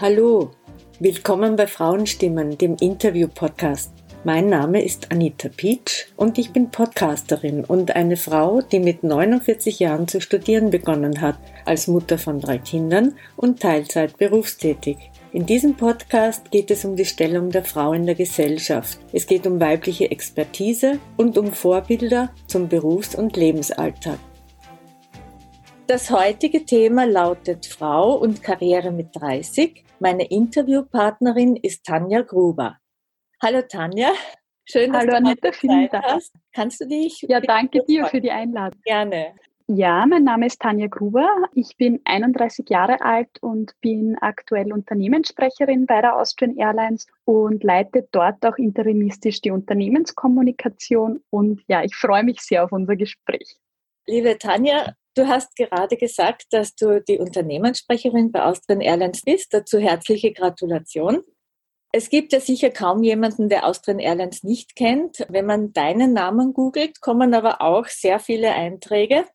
Hallo, 0.00 0.52
willkommen 0.98 1.56
bei 1.56 1.66
Frauenstimmen, 1.66 2.56
dem 2.56 2.76
Interview-Podcast. 2.80 3.92
Mein 4.24 4.48
Name 4.48 4.82
ist 4.82 5.12
Anita 5.12 5.50
Peach 5.54 6.06
und 6.16 6.38
ich 6.38 6.52
bin 6.52 6.70
Podcasterin 6.70 7.66
und 7.66 7.94
eine 7.94 8.16
Frau, 8.16 8.62
die 8.62 8.78
mit 8.80 9.04
49 9.04 9.78
Jahren 9.78 10.08
zu 10.08 10.22
studieren 10.22 10.70
begonnen 10.70 11.20
hat, 11.20 11.36
als 11.66 11.86
Mutter 11.86 12.16
von 12.16 12.40
drei 12.40 12.56
Kindern 12.56 13.12
und 13.36 13.60
Teilzeit 13.60 14.16
berufstätig. 14.16 14.96
In 15.32 15.44
diesem 15.44 15.74
Podcast 15.74 16.50
geht 16.50 16.70
es 16.70 16.86
um 16.86 16.96
die 16.96 17.04
Stellung 17.04 17.50
der 17.50 17.64
Frau 17.64 17.92
in 17.92 18.06
der 18.06 18.14
Gesellschaft. 18.14 19.00
Es 19.12 19.26
geht 19.26 19.46
um 19.46 19.60
weibliche 19.60 20.10
Expertise 20.10 20.98
und 21.18 21.36
um 21.36 21.52
Vorbilder 21.52 22.30
zum 22.46 22.70
Berufs- 22.70 23.14
und 23.14 23.36
Lebensalltag. 23.36 24.18
Das 25.90 26.08
heutige 26.08 26.64
Thema 26.64 27.04
lautet 27.04 27.66
Frau 27.66 28.14
und 28.14 28.44
Karriere 28.44 28.92
mit 28.92 29.08
30. 29.16 29.84
Meine 29.98 30.30
Interviewpartnerin 30.30 31.56
ist 31.56 31.84
Tanja 31.84 32.22
Gruber. 32.22 32.76
Hallo 33.42 33.62
Tanja, 33.68 34.12
schön, 34.64 34.92
dass 34.92 35.00
Hallo, 35.00 35.10
du 35.10 35.16
Anita, 35.16 35.50
vielen 35.50 35.88
Dank. 35.88 36.04
hast. 36.04 36.32
Kannst 36.54 36.80
du 36.80 36.86
dich? 36.86 37.22
Ja, 37.22 37.40
danke 37.40 37.82
dir 37.88 38.06
für 38.06 38.20
die 38.20 38.30
Einladung. 38.30 38.80
Gerne. 38.84 39.34
Ja, 39.66 40.06
mein 40.06 40.22
Name 40.22 40.46
ist 40.46 40.60
Tanja 40.60 40.86
Gruber. 40.86 41.28
Ich 41.54 41.76
bin 41.76 42.00
31 42.04 42.70
Jahre 42.70 43.00
alt 43.00 43.38
und 43.40 43.72
bin 43.80 44.16
aktuell 44.20 44.72
Unternehmenssprecherin 44.72 45.86
bei 45.86 46.00
der 46.02 46.16
Austrian 46.16 46.56
Airlines 46.56 47.08
und 47.24 47.64
leite 47.64 48.06
dort 48.12 48.46
auch 48.46 48.58
interimistisch 48.58 49.40
die 49.40 49.50
Unternehmenskommunikation. 49.50 51.24
Und 51.30 51.62
ja, 51.66 51.82
ich 51.82 51.96
freue 51.96 52.22
mich 52.22 52.42
sehr 52.42 52.62
auf 52.62 52.70
unser 52.70 52.94
Gespräch. 52.94 53.58
Liebe 54.10 54.38
Tanja, 54.38 54.96
Du 55.14 55.28
hast 55.28 55.54
gerade 55.54 55.96
gesagt, 55.96 56.46
dass 56.50 56.74
du 56.74 57.00
die 57.00 57.18
Unternehmenssprecherin 57.18 58.32
bei 58.32 58.44
Austrian 58.44 58.80
Airlines 58.80 59.22
bist. 59.22 59.54
Dazu 59.54 59.78
herzliche 59.78 60.32
Gratulation. 60.32 61.22
Es 61.92 62.10
gibt 62.10 62.32
ja 62.32 62.40
sicher 62.40 62.70
kaum 62.70 63.04
jemanden, 63.04 63.48
der 63.48 63.66
Austrian 63.66 64.00
Airlines 64.00 64.42
nicht 64.42 64.74
kennt. 64.74 65.24
Wenn 65.28 65.46
man 65.46 65.72
deinen 65.72 66.12
Namen 66.12 66.54
googelt, 66.54 67.00
kommen 67.00 67.34
aber 67.34 67.60
auch 67.60 67.86
sehr 67.86 68.18
viele 68.18 68.52
Einträge. 68.52 69.26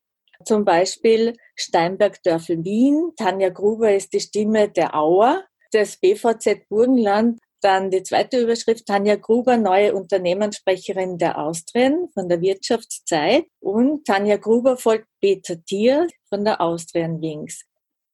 Zum 0.44 0.66
Beispiel 0.66 1.38
Steinberg-Dörfel 1.56 2.66
Wien. 2.66 3.12
Tanja 3.16 3.50
Gruber 3.50 3.94
ist 3.94 4.12
die 4.12 4.20
Stimme 4.20 4.70
der 4.70 4.94
Auer 4.94 5.44
des 5.74 5.98
BVZ 5.98 6.68
Burgenland 6.68 7.40
dann 7.66 7.90
die 7.90 8.04
zweite 8.04 8.40
Überschrift, 8.40 8.86
Tanja 8.86 9.16
Gruber, 9.16 9.58
neue 9.58 9.96
Unternehmenssprecherin 9.96 11.18
der 11.18 11.40
Austrian 11.40 12.10
von 12.14 12.30
der 12.30 12.40
Wirtschaftszeit. 12.40 13.46
Und 13.60 14.06
Tanja 14.06 14.38
Gruber 14.38 14.78
folgt 14.78 15.08
Peter 15.20 15.56
Thier 15.66 16.08
von 16.30 16.46
der 16.46 16.62
Austrian 16.62 17.20
Wings. 17.22 17.66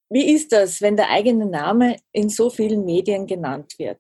Wie 0.10 0.34
ist 0.34 0.54
das, 0.54 0.82
wenn 0.82 0.96
der 0.96 1.10
eigene 1.10 1.46
Name 1.46 1.98
in 2.14 2.30
so 2.30 2.50
vielen 2.50 2.86
Medien 2.86 3.28
genannt 3.28 3.74
wird? 3.78 4.00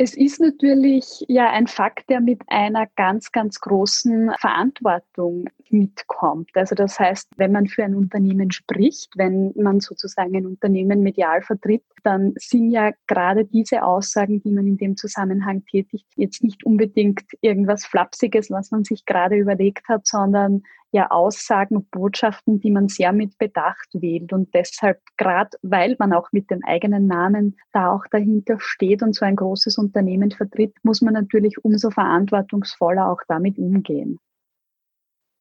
Es 0.00 0.14
ist 0.14 0.40
natürlich 0.40 1.24
ja 1.26 1.50
ein 1.50 1.66
Fakt, 1.66 2.08
der 2.08 2.20
mit 2.20 2.42
einer 2.46 2.86
ganz, 2.94 3.32
ganz 3.32 3.58
großen 3.58 4.30
Verantwortung 4.38 5.46
mitkommt. 5.70 6.50
Also 6.54 6.76
das 6.76 7.00
heißt, 7.00 7.28
wenn 7.36 7.50
man 7.50 7.66
für 7.66 7.82
ein 7.82 7.96
Unternehmen 7.96 8.52
spricht, 8.52 9.10
wenn 9.16 9.52
man 9.56 9.80
sozusagen 9.80 10.36
ein 10.36 10.46
Unternehmen 10.46 11.02
medial 11.02 11.42
vertritt, 11.42 11.82
dann 12.04 12.32
sind 12.36 12.70
ja 12.70 12.92
gerade 13.08 13.44
diese 13.44 13.82
Aussagen, 13.82 14.40
die 14.40 14.52
man 14.52 14.68
in 14.68 14.76
dem 14.76 14.96
Zusammenhang 14.96 15.64
tätigt, 15.64 16.06
jetzt 16.14 16.44
nicht 16.44 16.64
unbedingt 16.64 17.24
irgendwas 17.40 17.84
Flapsiges, 17.84 18.52
was 18.52 18.70
man 18.70 18.84
sich 18.84 19.04
gerade 19.04 19.36
überlegt 19.36 19.88
hat, 19.88 20.06
sondern 20.06 20.62
ja 20.90 21.10
Aussagen, 21.10 21.86
Botschaften, 21.90 22.60
die 22.60 22.70
man 22.70 22.88
sehr 22.88 23.12
mit 23.12 23.38
Bedacht 23.38 23.88
wählt. 23.92 24.32
Und 24.32 24.54
deshalb, 24.54 25.00
gerade 25.16 25.56
weil 25.62 25.96
man 25.98 26.12
auch 26.12 26.28
mit 26.32 26.50
dem 26.50 26.64
eigenen 26.64 27.06
Namen 27.06 27.56
da 27.72 27.92
auch 27.92 28.04
dahinter 28.10 28.58
steht 28.58 29.02
und 29.02 29.14
so 29.14 29.24
ein 29.24 29.36
großes 29.36 29.78
Unternehmen 29.78 30.30
vertritt, 30.30 30.74
muss 30.82 31.02
man 31.02 31.14
natürlich 31.14 31.62
umso 31.62 31.90
verantwortungsvoller 31.90 33.10
auch 33.10 33.20
damit 33.28 33.58
umgehen. 33.58 34.18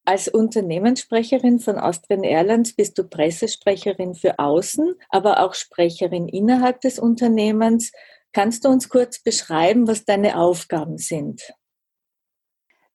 Als 0.06 0.30
Unternehmenssprecherin 0.30 1.59
von 1.59 1.78
Austrian 1.78 2.24
Airlines 2.24 2.74
bist 2.74 2.97
du 2.97 3.03
Pressesprecherin 3.03 4.16
für 4.16 4.40
Außen, 4.40 4.96
aber 5.09 5.44
auch 5.44 5.53
Sprecherin 5.53 6.29
innerhalb 6.29 6.79
des 6.79 6.97
Unternehmens. 6.97 7.91
Kannst 8.31 8.64
du 8.64 8.69
uns 8.69 8.88
kurz 8.88 9.22
beschreiben, 9.22 9.85
was 9.85 10.06
deine 10.06 10.38
Aufgaben 10.38 10.97
sind? 10.97 11.41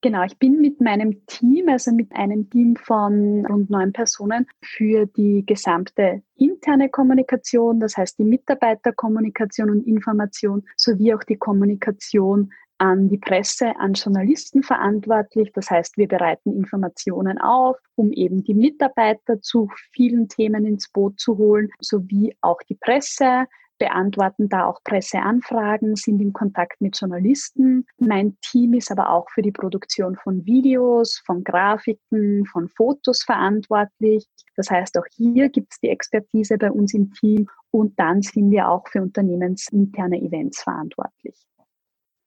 Genau, 0.05 0.25
ich 0.25 0.37
bin 0.37 0.61
mit 0.61 0.81
meinem 0.81 1.25
Team, 1.27 1.69
also 1.69 1.93
mit 1.93 2.13
einem 2.13 2.51
Team 2.51 2.75
von 2.75 3.47
rund 3.47 3.71
neun 3.71 3.93
Personen, 3.93 4.49
für 4.61 5.07
die 5.07 5.47
gesamte 5.47 6.23
interne 6.37 6.89
Kommunikation, 6.89 7.79
das 7.79 7.97
heißt 7.97 8.19
die 8.19 8.25
Mitarbeiterkommunikation 8.25 9.71
und 9.71 9.87
Information, 9.87 10.65
sowie 10.77 11.15
auch 11.15 11.23
die 11.23 11.37
Kommunikation 11.37 12.53
an 12.79 13.09
die 13.09 13.19
Presse, 13.19 13.77
an 13.79 13.93
Journalisten 13.93 14.65
verantwortlich. 14.65 15.53
Das 15.53 15.71
heißt, 15.71 15.97
wir 15.97 16.09
bereiten 16.09 16.53
Informationen 16.53 17.39
auf, 17.41 17.77
um 17.95 18.11
eben 18.11 18.43
die 18.43 18.55
Mitarbeiter 18.55 19.41
zu 19.41 19.71
vielen 19.93 20.29
Themen 20.29 20.67
ins 20.67 20.91
Boot 20.91 21.21
zu 21.21 21.39
holen, 21.39 21.71
sowie 21.79 22.37
auch 22.41 22.59
die 22.69 22.75
Presse 22.75 23.47
beantworten 23.83 24.49
da 24.49 24.67
auch 24.67 24.81
Presseanfragen, 24.85 25.97
sind 25.97 26.21
in 26.21 26.33
Kontakt 26.33 26.81
mit 26.81 26.97
Journalisten. 26.97 27.85
Mein 27.99 28.39
Team 28.41 28.75
ist 28.75 28.93
aber 28.93 29.11
auch 29.11 29.29
für 29.31 29.43
die 29.43 29.51
Produktion 29.51 30.15
von 30.15 30.47
Videos, 30.47 31.21
von 31.27 31.43
Grafiken, 31.43 32.47
von 32.47 32.69
Fotos 32.69 33.25
verantwortlich. 33.25 34.25
Das 34.55 34.71
heißt, 34.71 34.97
auch 34.99 35.07
hier 35.17 35.49
gibt 35.49 35.73
es 35.73 35.81
die 35.81 35.89
Expertise 35.89 36.59
bei 36.59 36.71
uns 36.71 36.95
im 36.95 37.13
Team 37.13 37.49
und 37.73 37.99
dann 37.99 38.23
sind 38.23 38.53
wir 38.53 38.69
auch 38.69 38.87
für 38.87 39.03
unternehmensinterne 39.03 40.23
Events 40.23 40.63
verantwortlich. 40.63 41.35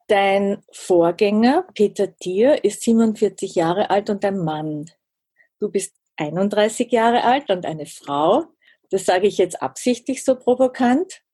Dein 0.08 0.62
Vorgänger, 0.74 1.66
Peter 1.74 2.14
Thier, 2.18 2.66
ist 2.66 2.82
47 2.82 3.56
Jahre 3.56 3.90
alt 3.90 4.10
und 4.10 4.26
ein 4.26 4.40
Mann. 4.40 4.92
Du 5.62 5.72
bist 5.72 5.96
31 6.18 6.92
Jahre 6.92 7.24
alt 7.24 7.50
und 7.50 7.66
eine 7.66 7.86
Frau. 7.86 8.44
Das 8.90 9.06
sage 9.06 9.28
ich 9.28 9.38
jetzt 9.38 9.62
absichtlich 9.62 10.26
so 10.26 10.36
provokant. 10.36 11.25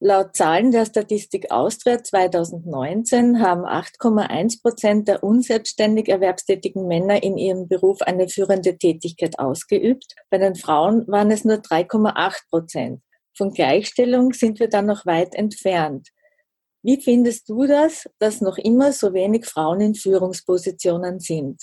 Laut 0.00 0.36
Zahlen 0.36 0.70
der 0.70 0.86
Statistik 0.86 1.50
Austria 1.50 2.00
2019 2.00 3.42
haben 3.42 3.62
8,1 3.64 4.62
Prozent 4.62 5.08
der 5.08 5.24
unselbstständig 5.24 6.08
erwerbstätigen 6.08 6.86
Männer 6.86 7.20
in 7.24 7.36
ihrem 7.36 7.66
Beruf 7.66 8.00
eine 8.02 8.28
führende 8.28 8.78
Tätigkeit 8.78 9.40
ausgeübt. 9.40 10.14
Bei 10.30 10.38
den 10.38 10.54
Frauen 10.54 11.04
waren 11.08 11.32
es 11.32 11.44
nur 11.44 11.56
3,8 11.56 12.48
Prozent. 12.48 13.02
Von 13.36 13.52
Gleichstellung 13.52 14.32
sind 14.34 14.60
wir 14.60 14.68
dann 14.68 14.86
noch 14.86 15.04
weit 15.04 15.34
entfernt. 15.34 16.10
Wie 16.84 17.02
findest 17.02 17.48
du 17.48 17.66
das, 17.66 18.08
dass 18.20 18.40
noch 18.40 18.56
immer 18.56 18.92
so 18.92 19.12
wenig 19.12 19.46
Frauen 19.46 19.80
in 19.80 19.94
Führungspositionen 19.96 21.18
sind? 21.18 21.60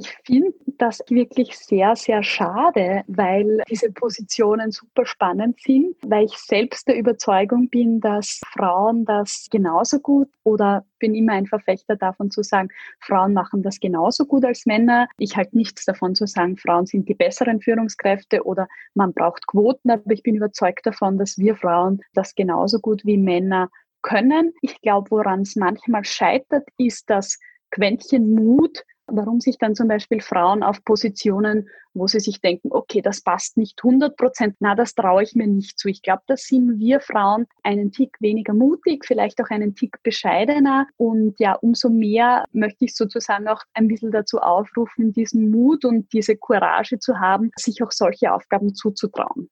Ich 0.00 0.16
finde 0.24 0.54
das 0.78 1.02
wirklich 1.08 1.58
sehr, 1.58 1.96
sehr 1.96 2.22
schade, 2.22 3.02
weil 3.08 3.62
diese 3.68 3.90
Positionen 3.90 4.70
super 4.70 5.04
spannend 5.04 5.60
sind, 5.60 5.96
weil 6.02 6.26
ich 6.26 6.36
selbst 6.36 6.86
der 6.86 6.96
Überzeugung 6.96 7.68
bin, 7.68 7.98
dass 7.98 8.40
Frauen 8.52 9.04
das 9.04 9.48
genauso 9.50 9.98
gut 9.98 10.28
oder 10.44 10.84
bin 11.00 11.16
immer 11.16 11.32
ein 11.32 11.46
Verfechter 11.46 11.96
davon 11.96 12.30
zu 12.30 12.44
sagen, 12.44 12.68
Frauen 13.00 13.32
machen 13.32 13.64
das 13.64 13.80
genauso 13.80 14.24
gut 14.24 14.44
als 14.44 14.66
Männer. 14.66 15.08
Ich 15.18 15.36
halte 15.36 15.56
nichts 15.56 15.84
davon 15.84 16.14
zu 16.14 16.28
sagen, 16.28 16.56
Frauen 16.56 16.86
sind 16.86 17.08
die 17.08 17.14
besseren 17.14 17.60
Führungskräfte 17.60 18.44
oder 18.44 18.68
man 18.94 19.12
braucht 19.12 19.48
Quoten, 19.48 19.90
aber 19.90 20.12
ich 20.12 20.22
bin 20.22 20.36
überzeugt 20.36 20.86
davon, 20.86 21.18
dass 21.18 21.38
wir 21.38 21.56
Frauen 21.56 22.02
das 22.14 22.36
genauso 22.36 22.78
gut 22.78 23.04
wie 23.04 23.16
Männer 23.16 23.68
können. 24.02 24.52
Ich 24.62 24.80
glaube, 24.80 25.10
woran 25.10 25.40
es 25.40 25.56
manchmal 25.56 26.04
scheitert, 26.04 26.68
ist 26.76 27.10
das 27.10 27.40
Quäntchen 27.72 28.32
Mut, 28.34 28.84
warum 29.08 29.40
sich 29.40 29.58
dann 29.58 29.74
zum 29.74 29.88
Beispiel 29.88 30.20
Frauen 30.20 30.62
auf 30.62 30.84
Positionen, 30.84 31.68
wo 31.94 32.06
sie 32.06 32.20
sich 32.20 32.40
denken, 32.40 32.68
okay, 32.70 33.02
das 33.02 33.22
passt 33.22 33.56
nicht 33.56 33.80
100 33.82 34.16
Prozent, 34.16 34.56
na, 34.60 34.74
das 34.74 34.94
traue 34.94 35.22
ich 35.22 35.34
mir 35.34 35.46
nicht 35.46 35.78
zu. 35.78 35.88
Ich 35.88 36.02
glaube, 36.02 36.22
da 36.26 36.36
sind 36.36 36.78
wir 36.78 37.00
Frauen 37.00 37.46
einen 37.62 37.90
Tick 37.92 38.16
weniger 38.20 38.54
mutig, 38.54 39.04
vielleicht 39.04 39.40
auch 39.42 39.50
einen 39.50 39.74
Tick 39.74 40.02
bescheidener. 40.02 40.86
Und 40.96 41.34
ja, 41.38 41.54
umso 41.54 41.88
mehr 41.88 42.44
möchte 42.52 42.84
ich 42.84 42.94
sozusagen 42.94 43.48
auch 43.48 43.62
ein 43.74 43.88
bisschen 43.88 44.12
dazu 44.12 44.38
aufrufen, 44.38 45.12
diesen 45.12 45.50
Mut 45.50 45.84
und 45.84 46.12
diese 46.12 46.36
Courage 46.36 46.98
zu 46.98 47.18
haben, 47.18 47.50
sich 47.56 47.82
auch 47.82 47.92
solche 47.92 48.32
Aufgaben 48.32 48.74
zuzutrauen. 48.74 49.50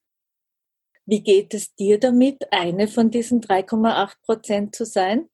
Wie 1.08 1.23
geht 1.23 1.55
es 1.55 1.75
dir 1.75 2.00
damit, 2.00 2.43
eine 2.50 2.88
von 2.88 3.11
diesen 3.11 3.41
3,8 3.41 4.14
Prozent 4.25 4.75
zu 4.75 4.85
sein? 4.85 5.29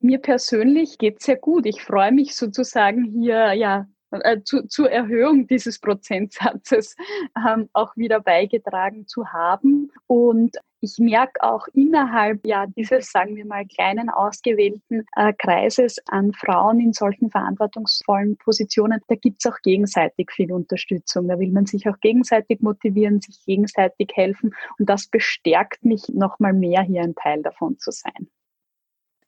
Mir 0.00 0.18
persönlich 0.18 0.96
geht 0.98 1.18
es 1.20 1.26
sehr 1.26 1.36
gut. 1.36 1.66
Ich 1.66 1.82
freue 1.82 2.12
mich 2.12 2.34
sozusagen 2.34 3.04
hier 3.04 3.52
ja 3.52 3.86
äh, 4.10 4.42
zu, 4.42 4.66
zur 4.66 4.90
Erhöhung 4.90 5.46
dieses 5.46 5.78
Prozentsatzes 5.78 6.96
ähm, 7.36 7.68
auch 7.72 7.96
wieder 7.96 8.20
beigetragen 8.20 9.06
zu 9.06 9.26
haben. 9.26 9.90
Und 10.06 10.56
ich 10.80 10.96
merke 10.98 11.42
auch 11.42 11.68
innerhalb 11.74 12.44
ja 12.46 12.66
dieses, 12.66 13.12
sagen 13.12 13.36
wir 13.36 13.44
mal, 13.44 13.66
kleinen 13.66 14.08
ausgewählten 14.08 15.04
äh, 15.14 15.32
Kreises 15.34 15.98
an 16.08 16.32
Frauen 16.32 16.80
in 16.80 16.92
solchen 16.94 17.30
verantwortungsvollen 17.30 18.38
Positionen, 18.38 19.00
da 19.08 19.14
gibt 19.14 19.44
es 19.44 19.52
auch 19.52 19.58
gegenseitig 19.62 20.30
viel 20.32 20.50
Unterstützung. 20.50 21.28
Da 21.28 21.38
will 21.38 21.52
man 21.52 21.66
sich 21.66 21.86
auch 21.88 22.00
gegenseitig 22.00 22.62
motivieren, 22.62 23.20
sich 23.20 23.44
gegenseitig 23.44 24.10
helfen. 24.14 24.54
Und 24.78 24.88
das 24.88 25.06
bestärkt 25.08 25.84
mich 25.84 26.08
nochmal 26.08 26.54
mehr, 26.54 26.82
hier 26.82 27.02
ein 27.02 27.14
Teil 27.14 27.42
davon 27.42 27.78
zu 27.78 27.90
sein. 27.90 28.30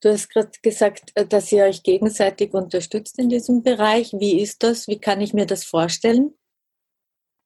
Du 0.02 0.10
hast 0.10 0.28
gerade 0.31 0.50
gesagt, 0.62 1.12
äh, 1.14 1.26
dass 1.26 1.52
ihr 1.52 1.64
euch 1.64 1.82
gegenseitig 1.82 2.52
unterstützt 2.52 3.19
in 3.19 3.28
diesem 3.28 3.62
Bereich. 3.62 4.12
Wie 4.12 4.40
ist 4.40 4.62
das? 4.62 4.88
Wie 4.88 4.99
kann 4.99 5.20
ich 5.20 5.32
mir 5.32 5.46
das 5.46 5.64
vorstellen? 5.64 6.34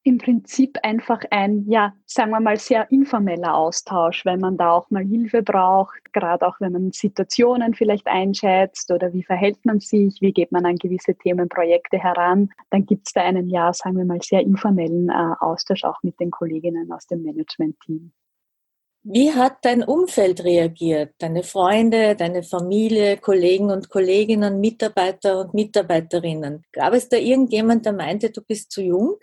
im 0.06 0.18
Prinzip 0.18 0.78
einfach 0.84 1.20
ein, 1.30 1.68
ja, 1.68 1.92
sagen 2.06 2.30
wir 2.30 2.38
mal, 2.38 2.58
sehr 2.58 2.88
informeller 2.92 3.54
Austausch, 3.56 4.24
wenn 4.24 4.38
man 4.38 4.56
da 4.56 4.70
auch 4.70 4.88
mal 4.88 5.02
Hilfe 5.02 5.42
braucht, 5.42 6.12
gerade 6.12 6.46
auch 6.46 6.60
wenn 6.60 6.70
man 6.70 6.92
Situationen 6.92 7.74
vielleicht 7.74 8.06
einschätzt 8.06 8.92
oder 8.92 9.12
wie 9.12 9.24
verhält 9.24 9.58
man 9.64 9.80
sich, 9.80 10.20
wie 10.20 10.32
geht 10.32 10.52
man 10.52 10.64
an 10.64 10.76
gewisse 10.76 11.16
Themenprojekte 11.16 11.98
heran, 11.98 12.50
dann 12.70 12.86
gibt 12.86 13.08
es 13.08 13.14
da 13.14 13.22
einen, 13.22 13.50
ja, 13.50 13.72
sagen 13.72 13.96
wir 13.96 14.04
mal, 14.04 14.22
sehr 14.22 14.42
informellen 14.42 15.08
äh, 15.08 15.34
Austausch 15.40 15.82
auch 15.82 16.00
mit 16.04 16.20
den 16.20 16.30
Kolleginnen 16.30 16.92
aus 16.92 17.08
dem 17.08 17.24
Management-Team. 17.24 18.12
Wie 19.08 19.32
hat 19.32 19.58
dein 19.62 19.84
Umfeld 19.84 20.42
reagiert? 20.42 21.14
Deine 21.18 21.44
Freunde, 21.44 22.16
deine 22.16 22.42
Familie, 22.42 23.16
Kollegen 23.18 23.70
und 23.70 23.88
Kolleginnen, 23.88 24.60
Mitarbeiter 24.60 25.38
und 25.38 25.54
Mitarbeiterinnen? 25.54 26.64
Gab 26.72 26.92
es 26.92 27.08
da 27.08 27.16
irgendjemand, 27.16 27.86
der 27.86 27.92
meinte, 27.92 28.30
du 28.30 28.42
bist 28.42 28.72
zu 28.72 28.82
jung? 28.82 29.14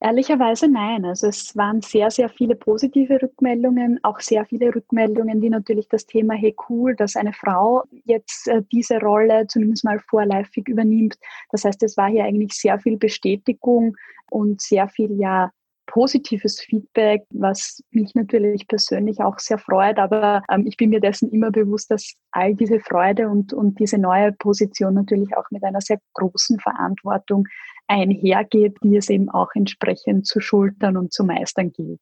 Ehrlicherweise 0.00 0.68
nein. 0.68 1.04
Also 1.04 1.26
es 1.26 1.54
waren 1.54 1.82
sehr, 1.82 2.10
sehr 2.10 2.30
viele 2.30 2.54
positive 2.54 3.20
Rückmeldungen, 3.20 4.00
auch 4.04 4.20
sehr 4.20 4.46
viele 4.46 4.74
Rückmeldungen, 4.74 5.42
die 5.42 5.50
natürlich 5.50 5.86
das 5.88 6.06
Thema, 6.06 6.32
hey 6.32 6.56
cool, 6.70 6.96
dass 6.96 7.14
eine 7.14 7.34
Frau 7.34 7.82
jetzt 8.06 8.48
äh, 8.48 8.62
diese 8.72 9.00
Rolle 9.00 9.46
zumindest 9.48 9.84
mal 9.84 9.98
vorläufig 9.98 10.66
übernimmt. 10.66 11.18
Das 11.50 11.64
heißt, 11.64 11.82
es 11.82 11.98
war 11.98 12.08
hier 12.08 12.24
eigentlich 12.24 12.54
sehr 12.54 12.78
viel 12.78 12.96
Bestätigung 12.96 13.98
und 14.30 14.62
sehr 14.62 14.88
viel, 14.88 15.12
ja, 15.20 15.52
positives 15.88 16.60
Feedback, 16.60 17.24
was 17.30 17.82
mich 17.90 18.14
natürlich 18.14 18.68
persönlich 18.68 19.20
auch 19.20 19.38
sehr 19.38 19.58
freut. 19.58 19.98
Aber 19.98 20.42
ähm, 20.50 20.66
ich 20.66 20.76
bin 20.76 20.90
mir 20.90 21.00
dessen 21.00 21.30
immer 21.30 21.50
bewusst, 21.50 21.90
dass 21.90 22.12
all 22.30 22.54
diese 22.54 22.78
Freude 22.78 23.28
und, 23.28 23.52
und 23.52 23.80
diese 23.80 23.98
neue 23.98 24.32
Position 24.32 24.94
natürlich 24.94 25.36
auch 25.36 25.50
mit 25.50 25.64
einer 25.64 25.80
sehr 25.80 25.98
großen 26.14 26.60
Verantwortung 26.60 27.48
einhergeht, 27.88 28.76
die 28.82 28.96
es 28.96 29.08
eben 29.08 29.28
auch 29.30 29.48
entsprechend 29.54 30.26
zu 30.26 30.40
schultern 30.40 30.96
und 30.96 31.12
zu 31.12 31.24
meistern 31.24 31.72
gilt. 31.72 32.00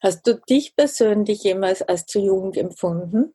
Hast 0.00 0.26
du 0.26 0.40
dich 0.48 0.74
persönlich 0.74 1.42
jemals 1.44 1.82
als 1.82 2.06
zu 2.06 2.20
jung 2.20 2.54
empfunden? 2.54 3.34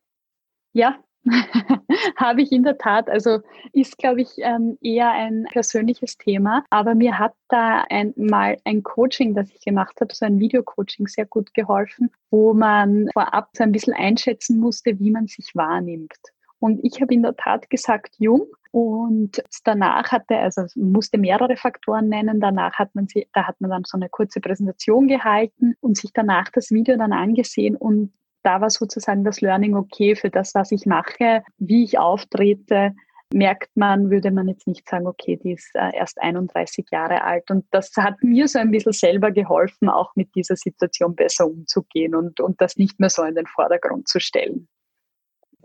Ja, 0.72 0.98
habe 2.16 2.42
ich 2.42 2.52
in 2.52 2.62
der 2.62 2.78
Tat. 2.78 3.08
Also 3.08 3.40
ist, 3.72 3.98
glaube 3.98 4.22
ich, 4.22 4.30
ähm, 4.38 4.78
eher 4.80 5.10
ein 5.10 5.46
persönliches 5.52 6.18
Thema. 6.18 6.64
Aber 6.70 6.94
mir 6.94 7.18
hat 7.18 7.34
da 7.48 7.84
ein, 7.88 8.12
mal 8.16 8.56
ein 8.64 8.82
Coaching, 8.82 9.34
das 9.34 9.50
ich 9.50 9.60
gemacht 9.60 10.00
habe, 10.00 10.14
so 10.14 10.26
ein 10.26 10.38
Videocoaching, 10.38 11.06
sehr 11.06 11.26
gut 11.26 11.54
geholfen, 11.54 12.10
wo 12.30 12.54
man 12.54 13.08
vorab 13.12 13.50
so 13.56 13.64
ein 13.64 13.72
bisschen 13.72 13.94
einschätzen 13.94 14.58
musste, 14.58 14.98
wie 14.98 15.10
man 15.10 15.26
sich 15.26 15.50
wahrnimmt. 15.54 16.12
Und 16.58 16.80
ich 16.82 17.00
habe 17.02 17.12
in 17.12 17.22
der 17.22 17.36
Tat 17.36 17.68
gesagt, 17.68 18.16
jung. 18.18 18.46
Und 18.70 19.44
danach 19.64 20.10
hatte, 20.10 20.36
also 20.38 20.64
musste 20.74 21.18
mehrere 21.18 21.56
Faktoren 21.56 22.08
nennen. 22.08 22.40
Danach 22.40 22.74
hat 22.74 22.94
man 22.94 23.06
sie, 23.06 23.28
da 23.32 23.46
hat 23.46 23.60
man 23.60 23.70
dann 23.70 23.84
so 23.84 23.96
eine 23.96 24.08
kurze 24.08 24.40
Präsentation 24.40 25.06
gehalten 25.06 25.74
und 25.80 25.96
sich 25.96 26.12
danach 26.12 26.50
das 26.50 26.70
Video 26.70 26.96
dann 26.96 27.12
angesehen 27.12 27.76
und 27.76 28.12
da 28.44 28.60
war 28.60 28.70
sozusagen 28.70 29.24
das 29.24 29.40
Learning 29.40 29.74
okay 29.74 30.14
für 30.14 30.30
das, 30.30 30.54
was 30.54 30.70
ich 30.70 30.86
mache, 30.86 31.42
wie 31.58 31.84
ich 31.84 31.98
auftrete, 31.98 32.94
merkt 33.32 33.76
man, 33.76 34.10
würde 34.10 34.30
man 34.30 34.48
jetzt 34.48 34.66
nicht 34.66 34.88
sagen, 34.88 35.06
okay, 35.06 35.38
die 35.42 35.52
ist 35.52 35.74
äh, 35.74 35.96
erst 35.96 36.22
31 36.22 36.86
Jahre 36.92 37.22
alt. 37.22 37.50
Und 37.50 37.66
das 37.72 37.90
hat 37.96 38.22
mir 38.22 38.46
so 38.46 38.58
ein 38.58 38.70
bisschen 38.70 38.92
selber 38.92 39.32
geholfen, 39.32 39.88
auch 39.88 40.14
mit 40.14 40.34
dieser 40.34 40.56
Situation 40.56 41.16
besser 41.16 41.46
umzugehen 41.46 42.14
und, 42.14 42.40
und 42.40 42.60
das 42.60 42.76
nicht 42.76 43.00
mehr 43.00 43.10
so 43.10 43.22
in 43.24 43.34
den 43.34 43.46
Vordergrund 43.46 44.08
zu 44.08 44.20
stellen. 44.20 44.68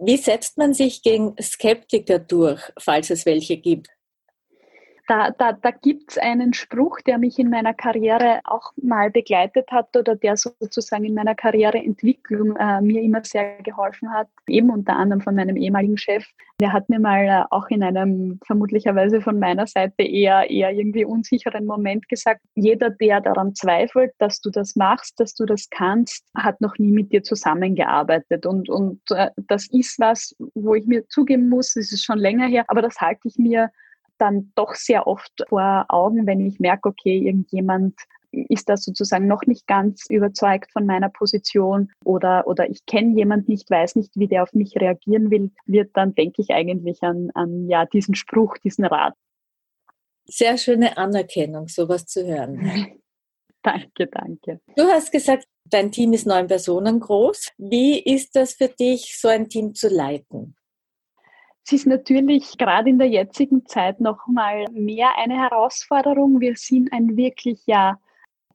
Wie 0.02 0.18
setzt 0.18 0.58
man 0.58 0.74
sich 0.74 1.04
gegen 1.04 1.36
Skeptiker 1.40 2.20
durch, 2.20 2.62
falls 2.80 3.10
es 3.10 3.26
welche 3.26 3.58
gibt? 3.58 3.90
Da, 5.10 5.32
da, 5.32 5.54
da 5.54 5.72
gibt 5.72 6.12
es 6.12 6.18
einen 6.20 6.54
Spruch, 6.54 7.02
der 7.02 7.18
mich 7.18 7.40
in 7.40 7.50
meiner 7.50 7.74
Karriere 7.74 8.42
auch 8.44 8.74
mal 8.80 9.10
begleitet 9.10 9.72
hat 9.72 9.98
oder 9.98 10.16
der 10.16 10.38
sozusagen 10.38 11.04
in 11.04 11.16
meiner 11.16 11.34
Karriereentwicklung 11.34 12.56
äh, 12.58 12.80
mir 12.82 13.02
immer 13.02 13.24
sehr 13.24 13.58
geholfen 13.64 14.14
hat, 14.14 14.28
eben 14.48 14.70
unter 14.70 14.96
anderem 14.96 15.22
von 15.22 15.34
meinem 15.34 15.58
ehemaligen 15.58 15.98
Chef. 15.98 16.28
Der 16.62 16.74
hat 16.74 16.90
mir 16.90 17.00
mal 17.00 17.26
äh, 17.26 17.44
auch 17.50 17.70
in 17.70 17.82
einem 17.82 18.40
vermutlicherweise 18.46 19.20
von 19.20 19.40
meiner 19.40 19.66
Seite 19.66 20.04
eher, 20.04 20.48
eher 20.52 20.74
irgendwie 20.74 21.06
unsicheren 21.06 21.66
Moment 21.66 22.08
gesagt, 22.08 22.42
jeder, 22.54 22.92
der 22.92 23.22
daran 23.22 23.56
zweifelt, 23.56 24.12
dass 24.20 24.42
du 24.42 24.52
das 24.52 24.76
machst, 24.76 25.20
dass 25.20 25.34
du 25.34 25.48
das 25.48 25.72
kannst, 25.72 26.24
hat 26.36 26.62
noch 26.62 26.78
nie 26.78 26.92
mit 26.92 27.12
dir 27.12 27.24
zusammengearbeitet. 27.24 28.46
Und, 28.46 28.70
und 28.70 29.02
äh, 29.10 29.32
das 29.48 29.70
ist 29.72 30.00
was, 30.00 30.36
wo 30.54 30.76
ich 30.76 30.86
mir 30.86 31.08
zugeben 31.08 31.50
muss, 31.50 31.76
es 31.76 31.92
ist 31.92 32.04
schon 32.06 32.20
länger 32.20 32.46
her, 32.46 32.66
aber 32.68 32.84
das 32.84 33.02
halte 33.02 33.28
ich 33.28 33.40
mir 33.40 33.72
dann 34.20 34.52
doch 34.56 34.76
sehr 34.76 35.08
oft 35.08 35.32
vor 35.48 35.86
Augen, 35.90 36.28
wenn 36.28 36.46
ich 36.46 36.60
merke, 36.60 36.90
okay, 36.90 37.18
irgendjemand 37.18 37.96
ist 38.32 38.70
da 38.70 38.78
sozusagen 38.78 39.28
noch 39.28 39.44
nicht 39.46 39.66
ganz 39.68 40.06
überzeugt 40.10 40.72
von 40.72 40.86
meiner 40.86 41.10
Position 41.10 41.92
oder, 42.04 42.46
oder 42.48 42.70
ich 42.70 42.86
kenne 42.86 43.16
jemand 43.16 43.50
nicht, 43.50 43.70
weiß 43.70 43.96
nicht, 43.96 44.12
wie 44.16 44.28
der 44.28 44.44
auf 44.44 44.54
mich 44.54 44.76
reagieren 44.76 45.32
will, 45.32 45.52
wird 45.66 45.92
dann 45.96 46.14
denke 46.14 46.42
ich 46.42 46.52
eigentlich 46.52 47.02
an, 47.02 47.32
an 47.34 47.68
ja, 47.68 47.86
diesen 47.86 48.16
Spruch, 48.16 48.58
diesen 48.58 48.86
Rat. 48.86 49.16
Sehr 50.26 50.58
schöne 50.58 50.98
Anerkennung, 50.98 51.68
sowas 51.68 52.06
zu 52.06 52.26
hören. 52.26 52.60
danke, 53.64 54.08
danke. 54.08 54.60
Du 54.76 54.84
hast 54.84 55.12
gesagt, 55.12 55.46
dein 55.66 55.92
Team 55.92 56.14
ist 56.14 56.28
neun 56.28 56.48
Personen 56.48 57.00
groß. 57.00 57.50
Wie 57.58 58.00
ist 58.00 58.36
das 58.36 58.54
für 58.54 58.68
dich, 58.68 59.18
so 59.20 59.28
ein 59.28 59.50
Team 59.50 59.74
zu 59.74 59.88
leiten? 59.88 60.56
Es 61.70 61.74
ist 61.74 61.86
natürlich 61.86 62.58
gerade 62.58 62.90
in 62.90 62.98
der 62.98 63.10
jetzigen 63.10 63.64
Zeit 63.68 64.00
noch 64.02 64.26
mal 64.26 64.66
mehr 64.72 65.16
eine 65.20 65.38
Herausforderung. 65.38 66.40
Wir 66.40 66.56
sind 66.56 66.92
ein 66.92 67.16
wirklich 67.16 67.62
ja 67.68 68.00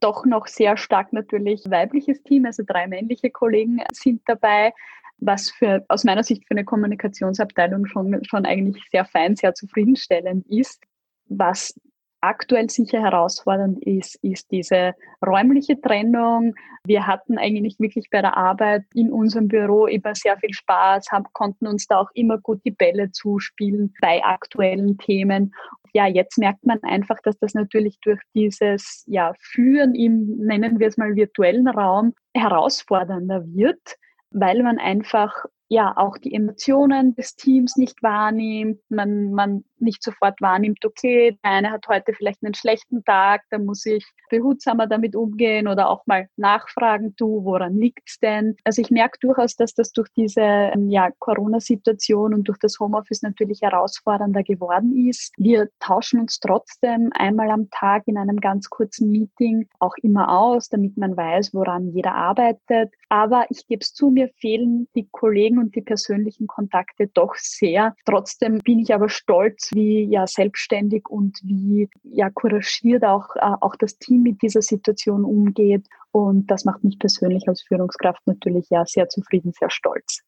doch 0.01 0.25
noch 0.25 0.47
sehr 0.47 0.75
stark 0.75 1.13
natürlich 1.13 1.63
weibliches 1.69 2.21
Team, 2.23 2.45
also 2.45 2.63
drei 2.67 2.87
männliche 2.87 3.29
Kollegen 3.29 3.79
sind 3.93 4.21
dabei, 4.25 4.73
was 5.17 5.49
für 5.49 5.85
aus 5.87 6.03
meiner 6.03 6.23
Sicht 6.23 6.45
für 6.45 6.55
eine 6.55 6.65
Kommunikationsabteilung 6.65 7.85
schon, 7.85 8.21
schon 8.25 8.45
eigentlich 8.45 8.83
sehr 8.91 9.05
fein, 9.05 9.37
sehr 9.37 9.53
zufriedenstellend 9.53 10.45
ist. 10.47 10.83
Was 11.29 11.79
aktuell 12.27 12.69
sicher 12.69 13.01
herausfordernd 13.01 13.83
ist, 13.83 14.15
ist 14.23 14.51
diese 14.51 14.93
räumliche 15.25 15.79
Trennung. 15.79 16.55
Wir 16.85 17.07
hatten 17.07 17.37
eigentlich 17.37 17.79
wirklich 17.79 18.09
bei 18.09 18.21
der 18.21 18.37
Arbeit 18.37 18.83
in 18.93 19.11
unserem 19.11 19.47
Büro 19.47 19.87
immer 19.87 20.13
sehr 20.15 20.37
viel 20.37 20.53
Spaß, 20.53 21.11
haben, 21.11 21.25
konnten 21.33 21.67
uns 21.67 21.87
da 21.87 21.99
auch 21.99 22.09
immer 22.13 22.37
gut 22.37 22.61
die 22.65 22.71
Bälle 22.71 23.11
zuspielen 23.11 23.93
bei 24.01 24.23
aktuellen 24.23 24.97
Themen. 24.97 25.53
Ja, 25.93 26.07
jetzt 26.07 26.37
merkt 26.37 26.65
man 26.65 26.83
einfach, 26.83 27.17
dass 27.23 27.37
das 27.39 27.53
natürlich 27.53 27.99
durch 28.01 28.19
dieses 28.33 29.03
ja, 29.07 29.33
Führen 29.39 29.95
im, 29.95 30.37
nennen 30.37 30.79
wir 30.79 30.87
es 30.87 30.97
mal, 30.97 31.15
virtuellen 31.15 31.67
Raum 31.67 32.13
herausfordernder 32.33 33.45
wird, 33.47 33.95
weil 34.31 34.61
man 34.61 34.77
einfach 34.77 35.45
ja 35.67 35.93
auch 35.95 36.17
die 36.17 36.33
Emotionen 36.33 37.15
des 37.15 37.35
Teams 37.35 37.75
nicht 37.75 38.01
wahrnimmt, 38.03 38.79
man, 38.89 39.31
man 39.31 39.63
nicht 39.79 40.03
sofort 40.03 40.39
wahrnimmt, 40.41 40.83
okay, 40.85 41.37
der 41.43 41.51
eine 41.51 41.71
hat 41.71 41.87
heute 41.87 42.13
vielleicht 42.13 42.43
einen 42.43 42.53
schlechten 42.53 43.03
Tag, 43.03 43.41
da 43.49 43.57
muss 43.57 43.85
ich 43.85 44.05
behutsamer 44.29 44.87
damit 44.87 45.15
umgehen 45.15 45.67
oder 45.67 45.89
auch 45.89 46.05
mal 46.05 46.27
nachfragen, 46.37 47.13
du, 47.17 47.43
woran 47.43 47.75
liegt's 47.75 48.19
denn? 48.19 48.55
Also 48.63 48.81
ich 48.81 48.89
merke 48.89 49.17
durchaus, 49.21 49.55
dass 49.55 49.73
das 49.73 49.91
durch 49.91 50.09
diese 50.15 50.41
ähm, 50.41 50.89
ja, 50.89 51.09
Corona-Situation 51.19 52.33
und 52.33 52.47
durch 52.47 52.57
das 52.59 52.79
Homeoffice 52.79 53.21
natürlich 53.21 53.61
herausfordernder 53.61 54.43
geworden 54.43 55.07
ist. 55.07 55.33
Wir 55.37 55.69
tauschen 55.79 56.19
uns 56.19 56.39
trotzdem 56.39 57.11
einmal 57.13 57.49
am 57.49 57.69
Tag 57.69 58.03
in 58.05 58.17
einem 58.17 58.39
ganz 58.39 58.69
kurzen 58.69 59.11
Meeting 59.11 59.67
auch 59.79 59.95
immer 60.01 60.37
aus, 60.37 60.69
damit 60.69 60.97
man 60.97 61.15
weiß, 61.15 61.53
woran 61.53 61.91
jeder 61.91 62.15
arbeitet. 62.15 62.91
Aber 63.09 63.45
ich 63.49 63.67
gebe 63.67 63.81
es 63.81 63.93
zu, 63.93 64.09
mir 64.09 64.29
fehlen 64.39 64.87
die 64.95 65.07
Kollegen 65.11 65.54
und 65.59 65.75
die 65.75 65.81
persönlichen 65.81 66.47
Kontakte 66.47 67.07
doch 67.07 67.35
sehr. 67.35 67.95
Trotzdem 68.05 68.59
bin 68.59 68.79
ich 68.79 68.93
aber 68.93 69.09
stolz, 69.09 69.69
wie 69.73 70.03
ja 70.03 70.27
selbstständig 70.27 71.09
und 71.09 71.37
wie 71.43 71.89
ja 72.03 72.29
couragiert 72.29 73.03
auch, 73.03 73.35
äh, 73.35 73.55
auch 73.61 73.75
das 73.75 73.97
Team 73.97 74.23
mit 74.23 74.41
dieser 74.41 74.61
Situation 74.61 75.23
umgeht. 75.23 75.87
Und 76.11 76.47
das 76.47 76.65
macht 76.65 76.83
mich 76.83 76.99
persönlich 76.99 77.47
als 77.47 77.61
Führungskraft 77.63 78.25
natürlich 78.25 78.69
ja 78.69 78.85
sehr 78.85 79.09
zufrieden, 79.09 79.53
sehr 79.57 79.69
stolz. 79.69 80.21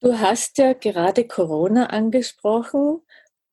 Du 0.00 0.18
hast 0.18 0.58
ja 0.58 0.72
gerade 0.72 1.26
Corona 1.26 1.86
angesprochen. 1.86 3.02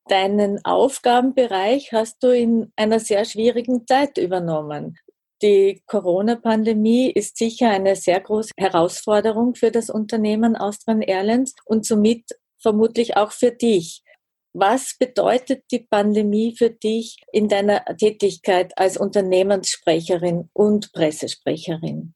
Deinen 0.08 0.66
Aufgabenbereich 0.66 1.94
hast 1.94 2.24
du 2.24 2.36
in 2.36 2.74
einer 2.76 3.00
sehr 3.00 3.24
schwierigen 3.26 3.86
Zeit 3.86 4.18
übernommen. 4.18 4.98
Die 5.42 5.82
Corona-Pandemie 5.86 7.12
ist 7.12 7.38
sicher 7.38 7.70
eine 7.70 7.96
sehr 7.96 8.20
große 8.20 8.52
Herausforderung 8.58 9.56
für 9.56 9.72
das 9.72 9.90
Unternehmen 9.90 10.58
Austrian 10.58 11.02
Airlines 11.02 11.56
und 11.64 11.86
somit 11.86 12.26
vermutlich 12.62 13.16
auch 13.16 13.32
für 13.32 13.52
dich. 13.52 14.04
Was 14.52 14.98
bedeutet 14.98 15.64
die 15.72 15.88
Pandemie 15.90 16.56
für 16.58 16.72
dich 16.72 17.22
in 17.32 17.48
deiner 17.48 17.86
Tätigkeit 17.98 18.78
als 18.78 18.98
Unternehmenssprecherin 18.98 20.50
und 20.52 20.92
Pressesprecherin? 20.92 22.16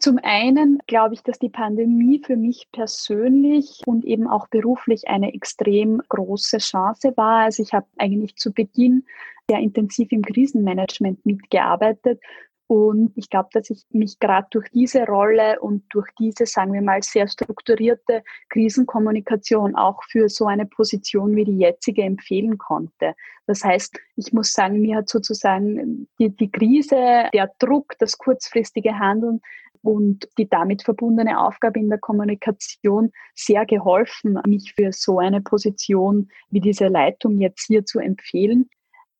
Zum 0.00 0.18
einen 0.22 0.78
glaube 0.86 1.14
ich, 1.14 1.22
dass 1.22 1.38
die 1.38 1.48
Pandemie 1.48 2.22
für 2.24 2.36
mich 2.36 2.68
persönlich 2.72 3.80
und 3.86 4.04
eben 4.04 4.28
auch 4.28 4.48
beruflich 4.48 5.08
eine 5.08 5.32
extrem 5.34 6.02
große 6.08 6.58
Chance 6.58 7.12
war. 7.16 7.44
Also 7.44 7.62
ich 7.62 7.72
habe 7.72 7.86
eigentlich 7.98 8.36
zu 8.36 8.52
Beginn 8.52 9.04
sehr 9.48 9.60
intensiv 9.60 10.10
im 10.12 10.22
Krisenmanagement 10.22 11.24
mitgearbeitet 11.24 12.20
und 12.66 13.12
ich 13.14 13.28
glaube, 13.28 13.50
dass 13.52 13.68
ich 13.68 13.84
mich 13.90 14.18
gerade 14.18 14.46
durch 14.50 14.70
diese 14.70 15.04
Rolle 15.04 15.60
und 15.60 15.84
durch 15.90 16.08
diese, 16.18 16.46
sagen 16.46 16.72
wir 16.72 16.80
mal, 16.80 17.02
sehr 17.02 17.28
strukturierte 17.28 18.22
Krisenkommunikation 18.48 19.76
auch 19.76 20.02
für 20.04 20.30
so 20.30 20.46
eine 20.46 20.64
Position 20.64 21.36
wie 21.36 21.44
die 21.44 21.58
jetzige 21.58 22.02
empfehlen 22.02 22.56
konnte. 22.56 23.14
Das 23.46 23.62
heißt, 23.62 24.00
ich 24.16 24.32
muss 24.32 24.52
sagen, 24.52 24.80
mir 24.80 24.96
hat 24.96 25.10
sozusagen 25.10 26.08
die, 26.18 26.30
die 26.30 26.50
Krise, 26.50 27.28
der 27.34 27.52
Druck, 27.58 27.92
das 27.98 28.16
kurzfristige 28.16 28.98
Handeln 28.98 29.42
und 29.84 30.26
die 30.38 30.48
damit 30.48 30.82
verbundene 30.82 31.38
Aufgabe 31.38 31.78
in 31.78 31.90
der 31.90 31.98
Kommunikation 31.98 33.12
sehr 33.34 33.66
geholfen, 33.66 34.40
mich 34.46 34.72
für 34.74 34.92
so 34.92 35.18
eine 35.18 35.42
Position 35.42 36.30
wie 36.48 36.60
diese 36.60 36.88
Leitung 36.88 37.38
jetzt 37.38 37.66
hier 37.66 37.84
zu 37.84 37.98
empfehlen. 37.98 38.70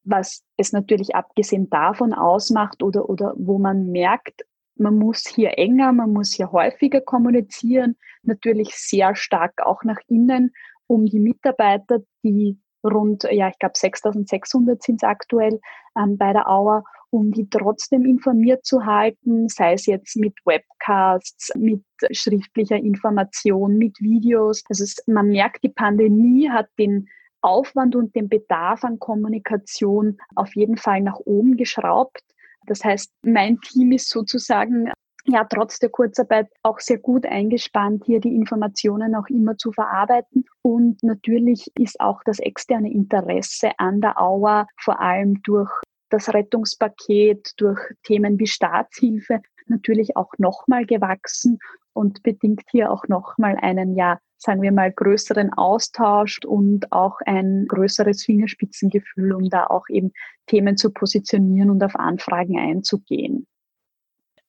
Was 0.04 0.42
es 0.56 0.73
natürlich 0.73 1.14
abgesehen 1.14 1.68
davon 1.68 2.14
ausmacht 2.14 2.83
oder, 2.83 3.11
oder 3.11 3.35
wo 3.37 3.59
man 3.59 3.90
merkt, 3.90 4.47
man 4.76 4.99
muss 4.99 5.26
hier 5.26 5.59
enger, 5.59 5.92
man 5.92 6.12
muss 6.12 6.33
hier 6.33 6.50
häufiger 6.50 7.02
kommunizieren, 7.02 7.97
natürlich 8.23 8.75
sehr 8.75 9.14
stark 9.14 9.61
auch 9.64 9.85
nach 9.85 10.00
innen, 10.09 10.52
um 10.87 11.04
die 11.04 11.21
Mitarbeiter, 11.21 12.00
die 12.23 12.59
rund, 12.83 13.25
ja, 13.30 13.49
ich 13.49 13.59
glaube 13.59 13.76
6600 13.76 14.83
sind 14.83 15.02
es 15.02 15.06
aktuell 15.06 15.61
ähm, 15.97 16.16
bei 16.16 16.33
der 16.33 16.49
Auer, 16.49 16.85
um 17.14 17.30
die 17.30 17.49
trotzdem 17.49 18.04
informiert 18.04 18.66
zu 18.66 18.85
halten, 18.85 19.49
sei 19.49 19.75
es 19.75 19.87
jetzt 19.87 20.16
mit 20.16 20.35
Webcasts, 20.44 21.52
mit 21.54 21.85
schriftlicher 22.11 22.76
Information, 22.76 23.78
mit 23.78 24.00
Videos. 24.00 24.64
Also 24.68 24.83
es, 24.83 24.97
man 25.06 25.28
merkt, 25.28 25.62
die 25.62 25.68
Pandemie 25.68 26.50
hat 26.50 26.66
den 26.76 27.09
Aufwand 27.40 27.94
und 27.94 28.16
den 28.16 28.28
Bedarf 28.28 28.83
an 28.83 28.99
Kommunikation 28.99 30.18
auf 30.35 30.56
jeden 30.56 30.76
Fall 30.76 31.02
nach 31.02 31.21
oben 31.25 31.56
geschraubt. 31.56 32.21
Das 32.66 32.83
heißt, 32.83 33.12
mein 33.23 33.61
Team 33.61 33.92
ist 33.92 34.09
sozusagen 34.09 34.90
ja 35.25 35.44
trotz 35.44 35.78
der 35.78 35.90
Kurzarbeit 35.90 36.49
auch 36.64 36.80
sehr 36.80 36.99
gut 36.99 37.26
eingespannt, 37.26 38.02
hier 38.06 38.21
die 38.21 38.35
Informationen 38.35 39.14
auch 39.14 39.28
immer 39.28 39.56
zu 39.56 39.71
verarbeiten. 39.71 40.47
Und 40.62 41.00
natürlich 41.04 41.71
ist 41.78 42.00
auch 42.00 42.23
das 42.25 42.40
externe 42.40 42.90
Interesse 42.90 43.71
an 43.78 44.00
der 44.00 44.21
Auer 44.21 44.66
vor 44.78 45.00
allem 45.00 45.40
durch 45.44 45.71
das 46.11 46.33
Rettungspaket, 46.33 47.53
durch 47.57 47.81
Themen 48.05 48.39
wie 48.39 48.47
Staatshilfe 48.47 49.41
natürlich 49.67 50.17
auch 50.17 50.33
nochmal 50.39 50.85
gewachsen 50.85 51.59
und 51.93 52.23
bedingt 52.23 52.63
hier 52.71 52.91
auch 52.91 53.09
nochmal 53.09 53.57
einen 53.61 53.97
ja 53.97 54.19
sagen 54.45 54.63
wir 54.63 54.73
mal, 54.73 54.93
größeren 54.93 55.53
Austausch 55.55 56.41
und 56.45 56.93
auch 56.93 57.19
ein 57.27 57.67
größeres 57.67 58.25
Fingerspitzengefühl, 58.25 59.33
um 59.33 59.49
da 59.49 59.67
auch 59.67 59.89
eben 59.89 60.13
Themen 60.47 60.77
zu 60.77 60.91
positionieren 60.91 61.71
und 61.71 61.83
auf 61.83 61.97
Anfragen 61.97 62.59
einzugehen. 62.59 63.47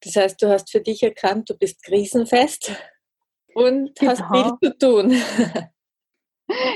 Das 0.02 0.16
heißt, 0.16 0.42
du 0.42 0.50
hast 0.50 0.72
für 0.72 0.82
dich 0.82 1.02
erkannt, 1.02 1.50
du 1.50 1.58
bist 1.58 1.82
krisenfest 1.84 2.76
und 3.54 3.98
genau. 3.98 4.12
hast 4.12 4.24
viel 4.32 4.72
zu 4.72 4.78
tun. 4.78 5.14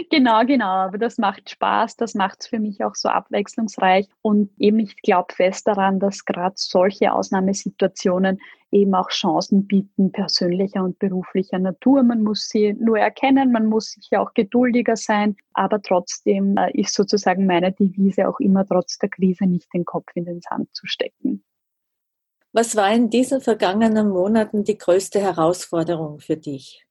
Genau, 0.10 0.44
genau. 0.46 0.66
Aber 0.66 0.98
das 0.98 1.18
macht 1.18 1.50
Spaß, 1.50 1.96
das 1.96 2.16
macht 2.16 2.42
es 2.42 2.48
für 2.48 2.60
mich 2.60 2.84
auch 2.84 2.96
so 2.96 3.10
abwechslungsreich. 3.10 4.08
Und 4.22 4.50
eben, 4.58 4.80
ich 4.80 4.96
glaube 5.02 5.34
fest 5.34 5.68
daran, 5.68 6.00
dass 6.00 6.26
gerade 6.26 6.56
solche 6.58 7.14
Ausnahmesituationen 7.14 8.40
eben 8.72 8.94
auch 8.96 9.10
Chancen 9.10 9.68
bieten, 9.68 10.12
persönlicher 10.12 10.84
und 10.84 11.00
beruflicher 11.00 11.60
Natur. 11.60 12.04
Man 12.04 12.24
muss 12.24 12.50
sie 12.50 12.74
nur 12.74 13.00
erkennen, 13.00 13.52
man 13.52 13.66
muss 13.66 13.92
sich 13.92 14.10
ja 14.12 14.22
auch 14.22 14.34
geduldiger 14.34 14.96
sein. 14.96 15.36
Aber 15.54 15.82
trotzdem 15.82 16.58
äh, 16.58 16.72
ist 16.74 16.94
sozusagen 16.94 17.46
meine 17.46 17.72
Devise 17.72 18.28
auch 18.28 18.40
immer 18.40 18.66
trotz 18.66 18.98
der 18.98 19.10
Krise 19.10 19.46
nicht 19.46 19.72
den 19.74 19.86
Kopf 19.86 20.08
in 20.16 20.26
den 20.26 20.42
Sand 20.42 20.70
zu 20.74 20.88
stecken. 20.88 21.44
Was 22.52 22.76
war 22.76 22.92
in 22.92 23.12
diesen 23.12 23.42
vergangenen 23.42 24.10
Monaten 24.10 24.64
die 24.64 24.78
größte 24.78 25.20
Herausforderung 25.20 26.20
für 26.20 26.38
dich? 26.38 26.84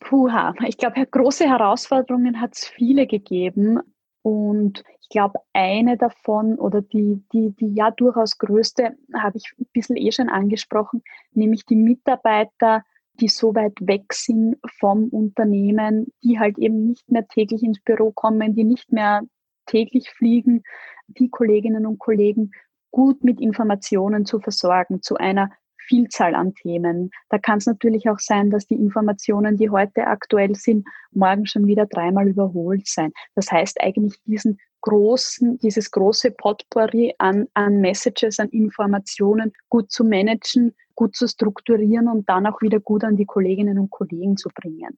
Puha, 0.00 0.54
ich 0.66 0.78
glaube, 0.78 1.06
große 1.06 1.48
Herausforderungen 1.48 2.40
hat 2.40 2.54
es 2.54 2.66
viele 2.66 3.06
gegeben. 3.06 3.78
Und 4.22 4.82
ich 5.00 5.08
glaube, 5.08 5.38
eine 5.52 5.96
davon 5.96 6.56
oder 6.56 6.82
die, 6.82 7.22
die, 7.32 7.50
die 7.50 7.74
ja 7.74 7.90
durchaus 7.90 8.38
größte, 8.38 8.96
habe 9.14 9.38
ich 9.38 9.52
ein 9.58 9.66
bisschen 9.72 9.96
eh 9.96 10.12
schon 10.12 10.28
angesprochen, 10.28 11.02
nämlich 11.32 11.64
die 11.64 11.76
Mitarbeiter, 11.76 12.82
die 13.14 13.28
so 13.28 13.54
weit 13.54 13.74
weg 13.80 14.12
sind 14.12 14.56
vom 14.78 15.08
Unternehmen, 15.08 16.12
die 16.22 16.38
halt 16.38 16.58
eben 16.58 16.86
nicht 16.86 17.10
mehr 17.10 17.26
täglich 17.28 17.62
ins 17.62 17.80
Büro 17.80 18.12
kommen, 18.12 18.54
die 18.54 18.64
nicht 18.64 18.92
mehr 18.92 19.22
täglich 19.66 20.10
fliegen, 20.10 20.62
die 21.06 21.28
Kolleginnen 21.28 21.86
und 21.86 21.98
Kollegen 21.98 22.50
gut 22.90 23.22
mit 23.24 23.40
Informationen 23.40 24.26
zu 24.26 24.40
versorgen, 24.40 25.02
zu 25.02 25.16
einer 25.16 25.50
Vielzahl 25.90 26.36
an 26.36 26.54
Themen. 26.54 27.10
Da 27.30 27.38
kann 27.38 27.58
es 27.58 27.66
natürlich 27.66 28.08
auch 28.08 28.20
sein, 28.20 28.50
dass 28.50 28.66
die 28.66 28.76
Informationen, 28.76 29.56
die 29.56 29.70
heute 29.70 30.06
aktuell 30.06 30.54
sind, 30.54 30.86
morgen 31.10 31.46
schon 31.46 31.66
wieder 31.66 31.86
dreimal 31.86 32.28
überholt 32.28 32.86
sein. 32.86 33.12
Das 33.34 33.50
heißt 33.50 33.80
eigentlich 33.80 34.14
diesen 34.24 34.60
großen, 34.82 35.58
dieses 35.58 35.90
große 35.90 36.30
Potpourri 36.30 37.14
an, 37.18 37.48
an 37.54 37.80
Messages, 37.80 38.38
an 38.38 38.48
Informationen 38.50 39.52
gut 39.68 39.90
zu 39.90 40.04
managen, 40.04 40.76
gut 40.94 41.16
zu 41.16 41.26
strukturieren 41.26 42.06
und 42.06 42.28
dann 42.28 42.46
auch 42.46 42.62
wieder 42.62 42.78
gut 42.78 43.02
an 43.02 43.16
die 43.16 43.26
Kolleginnen 43.26 43.78
und 43.78 43.90
Kollegen 43.90 44.36
zu 44.36 44.48
bringen. 44.54 44.96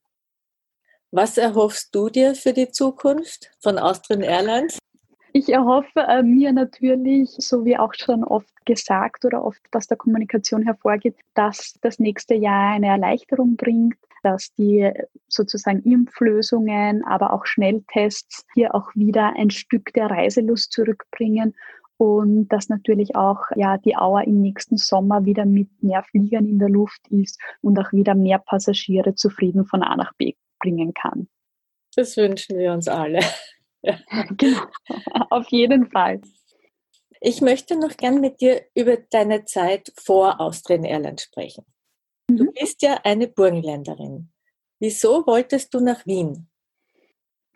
Was 1.11 1.39
erhoffst 1.39 1.95
du 1.95 2.11
dir 2.11 2.35
für 2.35 2.53
die 2.53 2.69
Zukunft 2.69 3.51
von 3.61 3.79
Austrian 3.79 4.23
Airlines? 4.23 4.79
Ich 5.35 5.49
erhoffe 5.49 6.01
äh, 6.01 6.23
mir 6.23 6.53
natürlich, 6.53 7.31
so 7.39 7.65
wie 7.65 7.79
auch 7.79 7.95
schon 7.95 8.23
oft 8.23 8.55
gesagt 8.67 9.25
oder 9.25 9.43
oft 9.43 9.61
aus 9.73 9.87
der 9.87 9.97
Kommunikation 9.97 10.63
hervorgeht, 10.63 11.17
dass 11.35 11.79
das 11.81 11.99
nächste 11.99 12.35
Jahr 12.35 12.75
eine 12.75 12.89
Erleichterung 12.89 13.57
bringt, 13.57 13.97
dass 14.23 14.53
die 14.55 14.91
sozusagen 15.29 15.83
Impflösungen, 15.83 17.03
aber 17.05 17.33
auch 17.33 17.47
Schnelltests 17.47 18.45
hier 18.55 18.75
auch 18.75 18.95
wieder 18.95 19.35
ein 19.37 19.51
Stück 19.51 19.93
der 19.95 20.11
Reiselust 20.11 20.71
zurückbringen 20.71 21.55
und 21.97 22.49
dass 22.49 22.69
natürlich 22.69 23.17
auch 23.17 23.41
ja 23.57 23.79
die 23.79 23.97
Auer 23.97 24.25
im 24.25 24.43
nächsten 24.43 24.77
Sommer 24.77 25.25
wieder 25.25 25.47
mit 25.47 25.69
mehr 25.83 26.03
Fliegern 26.03 26.47
in 26.47 26.59
der 26.59 26.69
Luft 26.69 27.01
ist 27.09 27.41
und 27.63 27.79
auch 27.79 27.93
wieder 27.93 28.15
mehr 28.15 28.39
Passagiere 28.39 29.15
zufrieden 29.15 29.65
von 29.65 29.83
A 29.83 29.97
nach 29.97 30.13
B 30.15 30.35
bringen 30.59 30.93
kann. 30.93 31.29
Das 31.97 32.17
wünschen 32.17 32.59
wir 32.59 32.73
uns 32.73 32.87
alle. 32.87 33.21
Genau, 34.37 34.63
auf 35.31 35.49
jeden 35.49 35.91
Fall. 35.91 36.21
Ich 37.21 37.41
möchte 37.41 37.77
noch 37.77 37.97
gern 37.97 38.21
mit 38.21 38.41
dir 38.41 38.63
über 38.75 38.97
deine 38.97 39.45
Zeit 39.45 39.93
vor 39.97 40.41
Austrian 40.41 40.85
Airlines 40.85 41.23
sprechen. 41.23 41.65
Du 42.29 42.45
mhm. 42.45 42.53
bist 42.59 42.83
ja 42.83 43.01
eine 43.05 43.29
Burgenländerin. 43.29 44.33
Wieso 44.81 45.27
wolltest 45.27 45.73
du 45.75 45.81
nach 45.81 46.05
Wien? 46.07 46.49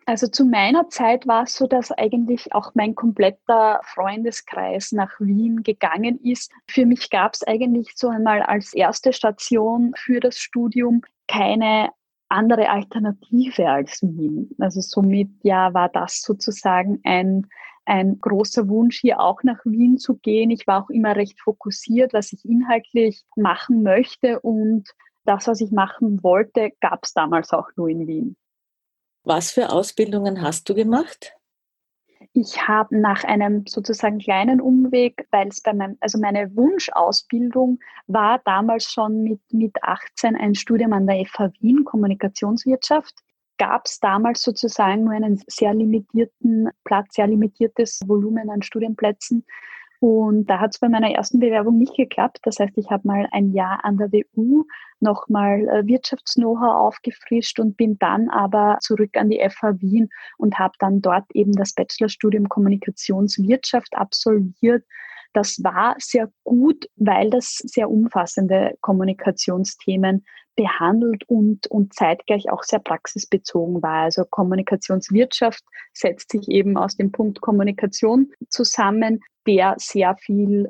Also 0.05 0.27
zu 0.27 0.45
meiner 0.45 0.87
Zeit 0.87 1.27
war 1.27 1.43
es 1.43 1.55
so, 1.55 1.67
dass 1.67 1.91
eigentlich 1.91 2.53
auch 2.53 2.71
mein 2.75 2.95
kompletter 2.95 3.81
Freundeskreis 3.83 4.93
nach 4.93 5.19
Wien 5.19 5.63
gegangen 5.63 6.17
ist. 6.23 6.49
Für 6.69 6.85
mich 6.85 7.09
gab 7.09 7.33
es 7.33 7.43
eigentlich 7.43 7.91
so 7.95 8.07
einmal 8.07 8.41
als 8.41 8.73
erste 8.73 9.11
Station 9.11 9.93
für 9.97 10.21
das 10.21 10.37
Studium 10.39 11.01
keine 11.27 11.89
andere 12.29 12.69
Alternative 12.69 13.69
als 13.69 14.01
Wien. 14.01 14.49
Also 14.59 14.81
somit 14.81 15.29
ja 15.43 15.73
war 15.73 15.89
das 15.89 16.21
sozusagen 16.21 16.99
ein, 17.03 17.47
ein 17.85 18.19
großer 18.19 18.67
Wunsch, 18.67 18.99
hier 18.99 19.19
auch 19.19 19.43
nach 19.43 19.59
Wien 19.63 19.97
zu 19.97 20.17
gehen. 20.17 20.51
Ich 20.51 20.67
war 20.67 20.83
auch 20.83 20.89
immer 20.89 21.15
recht 21.15 21.39
fokussiert, 21.41 22.13
was 22.13 22.33
ich 22.33 22.43
inhaltlich 22.45 23.23
machen 23.35 23.83
möchte 23.83 24.39
und 24.41 24.89
das, 25.25 25.47
was 25.47 25.61
ich 25.61 25.71
machen 25.71 26.23
wollte, 26.23 26.71
gab 26.79 27.03
es 27.03 27.13
damals 27.13 27.51
auch 27.51 27.67
nur 27.75 27.89
in 27.89 28.07
Wien. 28.07 28.37
Was 29.23 29.51
für 29.51 29.71
Ausbildungen 29.71 30.41
hast 30.41 30.69
du 30.69 30.73
gemacht? 30.73 31.36
Ich 32.39 32.67
habe 32.67 32.95
nach 32.95 33.23
einem 33.23 33.65
sozusagen 33.65 34.19
kleinen 34.19 34.61
Umweg, 34.61 35.27
weil 35.31 35.47
es 35.47 35.59
bei 35.59 35.73
meinem, 35.73 35.97
also 36.01 36.19
meine 36.19 36.55
Wunschausbildung 36.55 37.79
war 38.05 38.39
damals 38.45 38.91
schon 38.91 39.23
mit, 39.23 39.41
mit 39.51 39.75
18 39.81 40.35
ein 40.35 40.53
Studium 40.53 40.93
an 40.93 41.07
der 41.07 41.25
FH 41.25 41.49
Wien, 41.61 41.83
Kommunikationswirtschaft. 41.83 43.15
Gab 43.57 43.87
es 43.87 43.99
damals 43.99 44.43
sozusagen 44.43 45.05
nur 45.05 45.13
einen 45.13 45.41
sehr 45.47 45.73
limitierten 45.73 46.69
Platz, 46.83 47.15
sehr 47.15 47.25
limitiertes 47.25 48.01
Volumen 48.05 48.51
an 48.51 48.61
Studienplätzen. 48.61 49.43
Und 49.99 50.45
da 50.45 50.59
hat 50.59 50.75
es 50.75 50.79
bei 50.79 50.89
meiner 50.89 51.09
ersten 51.09 51.39
Bewerbung 51.39 51.79
nicht 51.79 51.95
geklappt. 51.95 52.37
Das 52.43 52.59
heißt, 52.59 52.77
ich 52.77 52.91
habe 52.91 53.07
mal 53.07 53.27
ein 53.31 53.51
Jahr 53.53 53.83
an 53.83 53.97
der 53.97 54.11
WU 54.11 54.63
nochmal 54.99 55.67
äh, 55.67 55.85
Wirtschafts-Know-how 55.85 56.73
aufgefrischt 56.73 57.59
und 57.59 57.77
bin 57.77 57.97
dann 57.99 58.29
aber 58.29 58.77
zurück 58.81 59.15
an 59.15 59.29
die 59.29 59.39
FH 59.39 59.81
Wien 59.81 60.09
und 60.37 60.59
habe 60.59 60.73
dann 60.79 61.01
dort 61.01 61.25
eben 61.33 61.53
das 61.53 61.73
Bachelorstudium 61.73 62.49
Kommunikationswirtschaft 62.49 63.95
absolviert. 63.95 64.83
Das 65.33 65.63
war 65.63 65.95
sehr 65.99 66.31
gut, 66.43 66.87
weil 66.95 67.29
das 67.29 67.57
sehr 67.57 67.89
umfassende 67.89 68.75
Kommunikationsthemen 68.81 70.25
behandelt 70.55 71.23
und, 71.27 71.67
und 71.67 71.93
zeitgleich 71.93 72.49
auch 72.49 72.63
sehr 72.63 72.79
praxisbezogen 72.79 73.81
war. 73.83 74.03
Also 74.05 74.25
Kommunikationswirtschaft 74.25 75.63
setzt 75.93 76.31
sich 76.31 76.49
eben 76.49 76.77
aus 76.77 76.97
dem 76.97 77.11
Punkt 77.11 77.41
Kommunikation 77.41 78.31
zusammen, 78.49 79.19
der 79.45 79.75
sehr 79.77 80.17
viel 80.17 80.67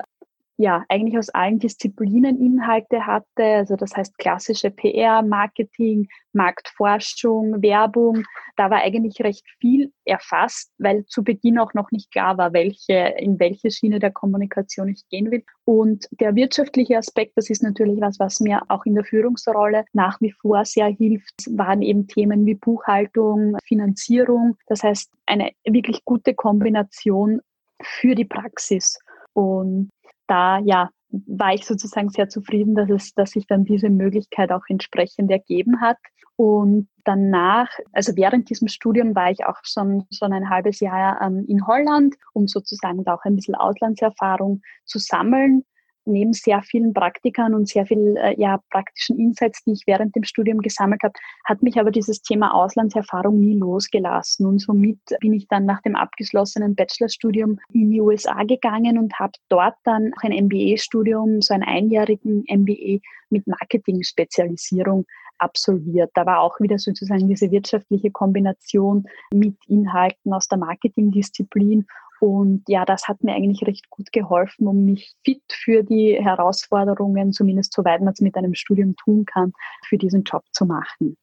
ja, 0.59 0.83
eigentlich 0.89 1.17
aus 1.19 1.29
allen 1.29 1.59
Disziplinen 1.59 2.41
Inhalte 2.41 3.05
hatte. 3.05 3.43
Also 3.43 3.75
das 3.75 3.95
heißt 3.95 4.17
klassische 4.17 4.71
PR, 4.71 5.21
Marketing, 5.21 6.07
Marktforschung, 6.33 7.61
Werbung. 7.61 8.23
Da 8.55 8.71
war 8.71 8.81
eigentlich 8.81 9.19
recht 9.21 9.45
viel 9.59 9.93
erfasst, 10.03 10.71
weil 10.79 11.05
zu 11.05 11.23
Beginn 11.23 11.59
auch 11.59 11.75
noch 11.75 11.91
nicht 11.91 12.11
klar 12.11 12.39
war, 12.39 12.53
welche, 12.53 13.13
in 13.19 13.39
welche 13.39 13.69
Schiene 13.69 13.99
der 13.99 14.09
Kommunikation 14.11 14.89
ich 14.89 15.07
gehen 15.09 15.29
will. 15.29 15.43
Und 15.63 16.07
der 16.19 16.33
wirtschaftliche 16.33 16.97
Aspekt, 16.97 17.33
das 17.35 17.51
ist 17.51 17.61
natürlich 17.61 18.01
was, 18.01 18.19
was 18.19 18.39
mir 18.39 18.63
auch 18.67 18.85
in 18.85 18.95
der 18.95 19.03
Führungsrolle 19.03 19.85
nach 19.93 20.19
wie 20.21 20.31
vor 20.31 20.65
sehr 20.65 20.87
hilft, 20.87 21.35
waren 21.51 21.83
eben 21.83 22.07
Themen 22.07 22.47
wie 22.47 22.55
Buchhaltung, 22.55 23.57
Finanzierung. 23.63 24.57
Das 24.65 24.81
heißt, 24.81 25.11
eine 25.27 25.51
wirklich 25.63 26.03
gute 26.03 26.33
Kombination 26.33 27.41
für 27.79 28.15
die 28.15 28.25
Praxis. 28.25 28.97
Und 29.37 29.91
da 30.27 30.59
ja, 30.59 30.89
war 31.09 31.53
ich 31.53 31.65
sozusagen 31.65 32.09
sehr 32.09 32.29
zufrieden, 32.29 32.75
dass 32.75 32.89
es, 32.89 33.13
dass 33.13 33.31
sich 33.31 33.47
dann 33.47 33.63
diese 33.63 33.89
Möglichkeit 33.89 34.51
auch 34.51 34.63
entsprechend 34.67 35.31
ergeben 35.31 35.81
hat. 35.81 35.97
Und 36.35 36.87
danach, 37.03 37.69
also 37.93 38.15
während 38.15 38.49
diesem 38.49 38.67
Studium 38.67 39.15
war 39.15 39.31
ich 39.31 39.45
auch 39.45 39.57
schon, 39.63 40.05
schon 40.11 40.33
ein 40.33 40.49
halbes 40.49 40.79
Jahr 40.79 41.19
ähm, 41.21 41.45
in 41.47 41.65
Holland, 41.65 42.15
um 42.33 42.47
sozusagen 42.47 43.03
da 43.03 43.15
auch 43.15 43.23
ein 43.23 43.35
bisschen 43.35 43.55
Auslandserfahrung 43.55 44.61
zu 44.85 44.99
sammeln 44.99 45.63
neben 46.07 46.33
sehr 46.33 46.61
vielen 46.63 46.93
Praktikern 46.93 47.53
und 47.53 47.67
sehr 47.67 47.85
viel 47.85 48.15
äh, 48.17 48.39
ja, 48.39 48.59
praktischen 48.69 49.19
Insights, 49.19 49.63
die 49.63 49.73
ich 49.73 49.83
während 49.85 50.15
dem 50.15 50.23
Studium 50.23 50.59
gesammelt 50.59 51.01
habe, 51.03 51.13
hat 51.45 51.61
mich 51.61 51.79
aber 51.79 51.91
dieses 51.91 52.21
Thema 52.21 52.53
Auslandserfahrung 52.53 53.39
nie 53.39 53.57
losgelassen. 53.57 54.45
Und 54.45 54.59
somit 54.59 54.99
bin 55.19 55.33
ich 55.33 55.47
dann 55.47 55.65
nach 55.65 55.81
dem 55.81 55.95
abgeschlossenen 55.95 56.75
Bachelorstudium 56.75 57.59
in 57.73 57.91
die 57.91 58.01
USA 58.01 58.43
gegangen 58.43 58.97
und 58.97 59.19
habe 59.19 59.33
dort 59.49 59.75
dann 59.83 60.11
ein 60.21 60.31
MBA-Studium, 60.45 61.41
so 61.41 61.53
einen 61.53 61.63
einjährigen 61.63 62.43
MBA 62.49 62.99
mit 63.29 63.45
Marketing-Spezialisierung 63.47 65.05
absolviert. 65.39 66.11
Da 66.13 66.25
war 66.25 66.39
auch 66.39 66.59
wieder 66.59 66.77
sozusagen 66.77 67.27
diese 67.27 67.51
wirtschaftliche 67.51 68.11
Kombination 68.11 69.05
mit 69.31 69.55
Inhalten 69.67 70.33
aus 70.33 70.47
der 70.47 70.57
Marketingdisziplin 70.57 71.85
und 72.19 72.63
ja, 72.67 72.85
das 72.85 73.07
hat 73.07 73.23
mir 73.23 73.33
eigentlich 73.33 73.67
recht 73.67 73.89
gut 73.89 74.11
geholfen, 74.11 74.67
um 74.67 74.85
mich 74.85 75.13
fit 75.23 75.43
für 75.51 75.83
die 75.83 76.17
Herausforderungen, 76.21 77.31
zumindest 77.31 77.73
soweit 77.73 78.01
man 78.01 78.13
es 78.13 78.21
mit 78.21 78.35
einem 78.35 78.53
Studium 78.53 78.95
tun 78.95 79.25
kann, 79.25 79.53
für 79.87 79.97
diesen 79.97 80.23
Job 80.23 80.43
zu 80.51 80.65
machen. 80.65 81.17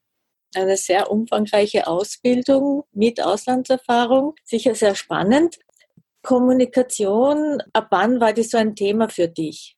Eine 0.54 0.76
sehr 0.76 1.10
umfangreiche 1.10 1.86
Ausbildung 1.86 2.84
mit 2.92 3.20
Auslandserfahrung, 3.20 4.34
sicher 4.44 4.74
sehr 4.74 4.94
spannend. 4.94 5.58
Kommunikation, 6.22 7.60
ab 7.72 7.88
wann 7.90 8.20
war 8.20 8.32
das 8.32 8.50
so 8.50 8.58
ein 8.58 8.74
Thema 8.76 9.08
für 9.08 9.28
dich? 9.28 9.76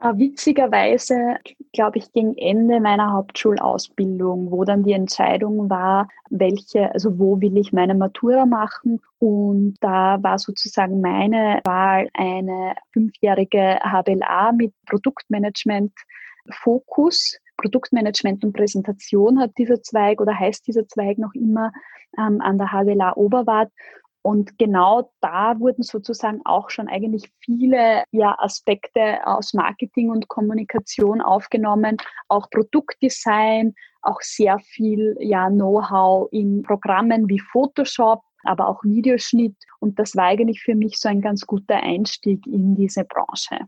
Äh, 0.00 0.16
witzigerweise, 0.16 1.36
glaube 1.72 1.98
ich, 1.98 2.12
gegen 2.12 2.36
Ende 2.36 2.80
meiner 2.80 3.12
Hauptschulausbildung, 3.12 4.50
wo 4.50 4.64
dann 4.64 4.82
die 4.82 4.92
Entscheidung 4.92 5.68
war, 5.68 6.08
welche, 6.30 6.92
also 6.92 7.18
wo 7.18 7.40
will 7.40 7.56
ich 7.58 7.72
meine 7.72 7.94
Matura 7.94 8.46
machen. 8.46 9.00
Und 9.18 9.76
da 9.80 10.22
war 10.22 10.38
sozusagen 10.38 11.00
meine 11.00 11.60
Wahl 11.64 12.08
eine 12.14 12.74
fünfjährige 12.92 13.78
HBLA 13.82 14.52
mit 14.52 14.72
Produktmanagement 14.86 15.92
Fokus. 16.50 17.38
Produktmanagement 17.58 18.42
und 18.42 18.54
Präsentation 18.54 19.38
hat 19.38 19.50
dieser 19.58 19.82
Zweig 19.82 20.20
oder 20.22 20.38
heißt 20.38 20.66
dieser 20.66 20.88
Zweig 20.88 21.18
noch 21.18 21.34
immer 21.34 21.72
ähm, 22.18 22.40
an 22.40 22.56
der 22.56 22.72
HWLA 22.72 23.16
Oberwart. 23.16 23.70
Und 24.22 24.58
genau 24.58 25.10
da 25.20 25.58
wurden 25.58 25.82
sozusagen 25.82 26.42
auch 26.44 26.68
schon 26.68 26.88
eigentlich 26.88 27.30
viele 27.38 28.04
ja, 28.10 28.36
Aspekte 28.38 29.26
aus 29.26 29.54
Marketing 29.54 30.10
und 30.10 30.28
Kommunikation 30.28 31.22
aufgenommen, 31.22 31.96
auch 32.28 32.50
Produktdesign, 32.50 33.74
auch 34.02 34.20
sehr 34.20 34.58
viel 34.58 35.16
ja, 35.20 35.48
Know-how 35.48 36.28
in 36.32 36.62
Programmen 36.62 37.28
wie 37.28 37.40
Photoshop, 37.40 38.20
aber 38.44 38.68
auch 38.68 38.82
Videoschnitt. 38.84 39.56
Und 39.78 39.98
das 39.98 40.14
war 40.16 40.24
eigentlich 40.24 40.62
für 40.62 40.74
mich 40.74 40.98
so 40.98 41.08
ein 41.08 41.22
ganz 41.22 41.46
guter 41.46 41.76
Einstieg 41.76 42.46
in 42.46 42.74
diese 42.74 43.04
Branche. 43.04 43.58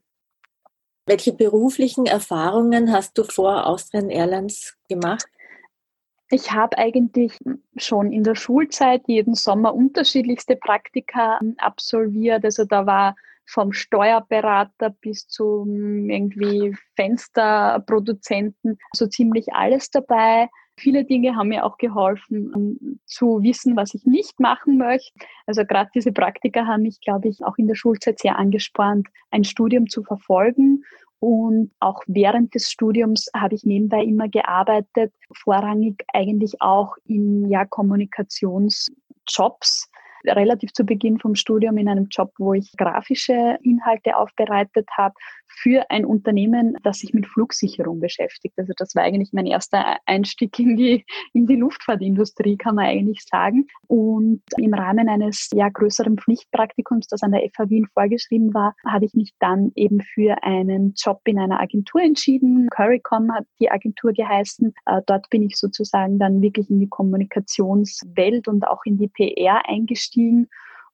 Welche 1.07 1.33
beruflichen 1.33 2.07
Erfahrungen 2.07 2.93
hast 2.93 3.19
du 3.19 3.25
vor 3.25 3.67
Austrian 3.67 4.11
Airlines 4.11 4.77
gemacht? 4.89 5.27
Ich 6.35 6.51
habe 6.51 6.79
eigentlich 6.79 7.39
schon 7.77 8.11
in 8.11 8.25
der 8.25 8.35
Schulzeit 8.35 9.03
jeden 9.07 9.35
Sommer 9.35 9.75
unterschiedlichste 9.75 10.57
Praktika 10.57 11.39
absolviert. 11.59 12.43
Also 12.43 12.65
da 12.65 12.87
war 12.87 13.17
vom 13.45 13.75
Steuerberater 13.75 14.89
bis 15.03 15.29
zum 15.29 16.09
irgendwie 16.09 16.75
Fensterproduzenten 16.97 18.79
so 18.95 19.07
ziemlich 19.09 19.53
alles 19.53 19.91
dabei. 19.91 20.49
Viele 20.79 21.05
Dinge 21.05 21.37
haben 21.37 21.49
mir 21.49 21.67
auch 21.67 21.77
geholfen, 21.77 22.99
zu 23.05 23.43
wissen, 23.43 23.77
was 23.77 23.93
ich 23.93 24.07
nicht 24.07 24.41
machen 24.41 24.79
möchte. 24.79 25.13
Also 25.47 25.67
gerade 25.67 25.91
diese 25.95 26.13
Praktika 26.13 26.65
haben 26.67 26.85
mich, 26.85 27.03
glaube 27.03 27.29
ich, 27.29 27.45
auch 27.45 27.59
in 27.59 27.69
der 27.69 27.75
Schulzeit 27.75 28.19
sehr 28.19 28.39
angespornt, 28.39 29.07
ein 29.31 29.45
Studium 29.45 29.87
zu 29.87 30.03
verfolgen. 30.03 30.83
Und 31.23 31.71
auch 31.79 32.03
während 32.09 32.53
des 32.53 32.69
Studiums 32.69 33.31
habe 33.33 33.55
ich 33.55 33.63
nebenbei 33.63 34.03
immer 34.03 34.29
gearbeitet, 34.29 35.15
vorrangig 35.33 36.03
eigentlich 36.13 36.61
auch 36.61 36.97
in 37.07 37.49
ja, 37.49 37.65
Kommunikationsjobs 37.65 39.89
relativ 40.27 40.73
zu 40.73 40.85
Beginn 40.85 41.19
vom 41.19 41.35
Studium 41.35 41.77
in 41.79 41.89
einem 41.89 42.09
Job, 42.11 42.33
wo 42.39 42.55
ich 42.55 42.73
grafische 42.77 43.59
Inhalte 43.63 44.17
aufbereitet 44.17 44.89
habe 44.97 45.15
für 45.47 45.91
ein 45.91 46.05
Unternehmen, 46.05 46.77
das 46.83 47.01
sich 47.01 47.13
mit 47.13 47.27
Flugsicherung 47.27 48.01
beschäftigt. 48.01 48.55
Also 48.59 48.73
das 48.77 48.95
war 48.95 49.03
eigentlich 49.03 49.33
mein 49.33 49.47
erster 49.47 49.99
Einstieg 50.07 50.59
in 50.59 50.77
die, 50.77 51.05
in 51.33 51.47
die 51.47 51.57
Luftfahrtindustrie, 51.57 52.57
kann 52.57 52.77
man 52.77 52.87
eigentlich 52.87 53.25
sagen. 53.29 53.67
Und 53.87 54.43
im 54.57 54.75
Rahmen 54.75 55.09
eines 55.09 55.51
ja, 55.53 55.69
größeren 55.69 56.17
Pflichtpraktikums, 56.17 57.07
das 57.09 57.23
an 57.23 57.33
der 57.33 57.43
FH 57.51 57.69
Wien 57.69 57.87
vorgeschrieben 57.93 58.55
war, 58.55 58.75
habe 58.87 59.05
ich 59.05 59.15
mich 59.15 59.33
dann 59.41 59.73
eben 59.75 60.01
für 60.01 60.43
einen 60.43 60.95
Job 60.97 61.21
in 61.25 61.39
einer 61.39 61.61
Agentur 61.61 62.01
entschieden. 62.01 62.69
Currycom 62.71 63.33
hat 63.33 63.45
die 63.61 63.71
Agentur 63.71 64.13
geheißen. 64.13 64.73
Äh, 64.87 65.03
dort 65.07 65.29
bin 65.31 65.43
ich 65.43 65.57
sozusagen 65.57 66.19
dann 66.19 66.41
wirklich 66.41 66.71
in 66.71 66.81
die 66.81 66.89
Kommunikationswelt 66.89 68.49
und 68.49 68.67
auch 68.67 68.81
in 68.85 68.99
die 68.99 69.09
PR 69.09 69.69
eingestiegen 69.69 70.12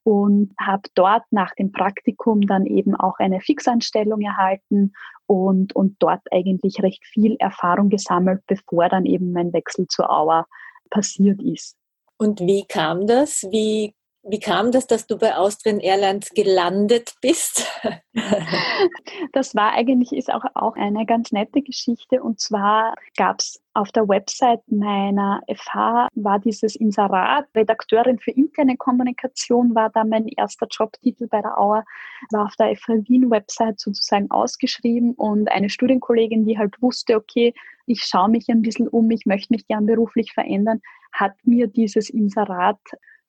und 0.04 0.54
habe 0.58 0.88
dort 0.94 1.24
nach 1.30 1.54
dem 1.54 1.70
Praktikum 1.70 2.42
dann 2.42 2.64
eben 2.64 2.94
auch 2.94 3.18
eine 3.18 3.40
Fixanstellung 3.40 4.20
erhalten 4.22 4.92
und, 5.26 5.76
und 5.76 5.96
dort 5.98 6.22
eigentlich 6.32 6.82
recht 6.82 7.04
viel 7.06 7.36
Erfahrung 7.38 7.90
gesammelt, 7.90 8.42
bevor 8.46 8.88
dann 8.88 9.04
eben 9.04 9.32
mein 9.32 9.52
Wechsel 9.52 9.86
zur 9.88 10.10
Auer 10.10 10.46
passiert 10.88 11.42
ist. 11.42 11.76
Und 12.16 12.40
wie 12.40 12.64
kam 12.66 13.06
das? 13.06 13.46
Wie 13.50 13.94
wie 14.30 14.40
kam 14.40 14.72
das, 14.72 14.86
dass 14.86 15.06
du 15.06 15.16
bei 15.16 15.36
Austrian 15.36 15.80
Airlines 15.80 16.30
gelandet 16.30 17.14
bist? 17.22 17.66
das 19.32 19.54
war 19.54 19.72
eigentlich 19.72 20.12
ist 20.12 20.32
auch, 20.32 20.44
auch 20.54 20.76
eine 20.76 21.06
ganz 21.06 21.32
nette 21.32 21.62
Geschichte. 21.62 22.22
Und 22.22 22.38
zwar 22.38 22.94
gab 23.16 23.40
es 23.40 23.60
auf 23.74 23.90
der 23.92 24.08
Website 24.08 24.60
meiner 24.66 25.40
FH 25.48 26.08
war 26.14 26.38
dieses 26.40 26.76
Inserat, 26.76 27.46
Redakteurin 27.54 28.18
für 28.18 28.32
interne 28.32 28.76
Kommunikation 28.76 29.74
war 29.74 29.90
da 29.90 30.04
mein 30.04 30.26
erster 30.28 30.66
Jobtitel 30.68 31.28
bei 31.28 31.40
der 31.40 31.58
Auer, 31.58 31.84
war 32.30 32.46
auf 32.46 32.56
der 32.56 32.76
FH 32.76 33.08
Wien 33.08 33.30
Website 33.30 33.80
sozusagen 33.80 34.30
ausgeschrieben 34.30 35.14
und 35.14 35.50
eine 35.50 35.70
Studienkollegin, 35.70 36.44
die 36.44 36.58
halt 36.58 36.80
wusste, 36.82 37.16
okay, 37.16 37.54
ich 37.86 38.02
schaue 38.02 38.28
mich 38.28 38.48
ein 38.48 38.62
bisschen 38.62 38.88
um, 38.88 39.10
ich 39.10 39.24
möchte 39.26 39.52
mich 39.52 39.66
gern 39.66 39.86
beruflich 39.86 40.32
verändern, 40.32 40.82
hat 41.12 41.34
mir 41.44 41.68
dieses 41.68 42.10
Inserat 42.10 42.78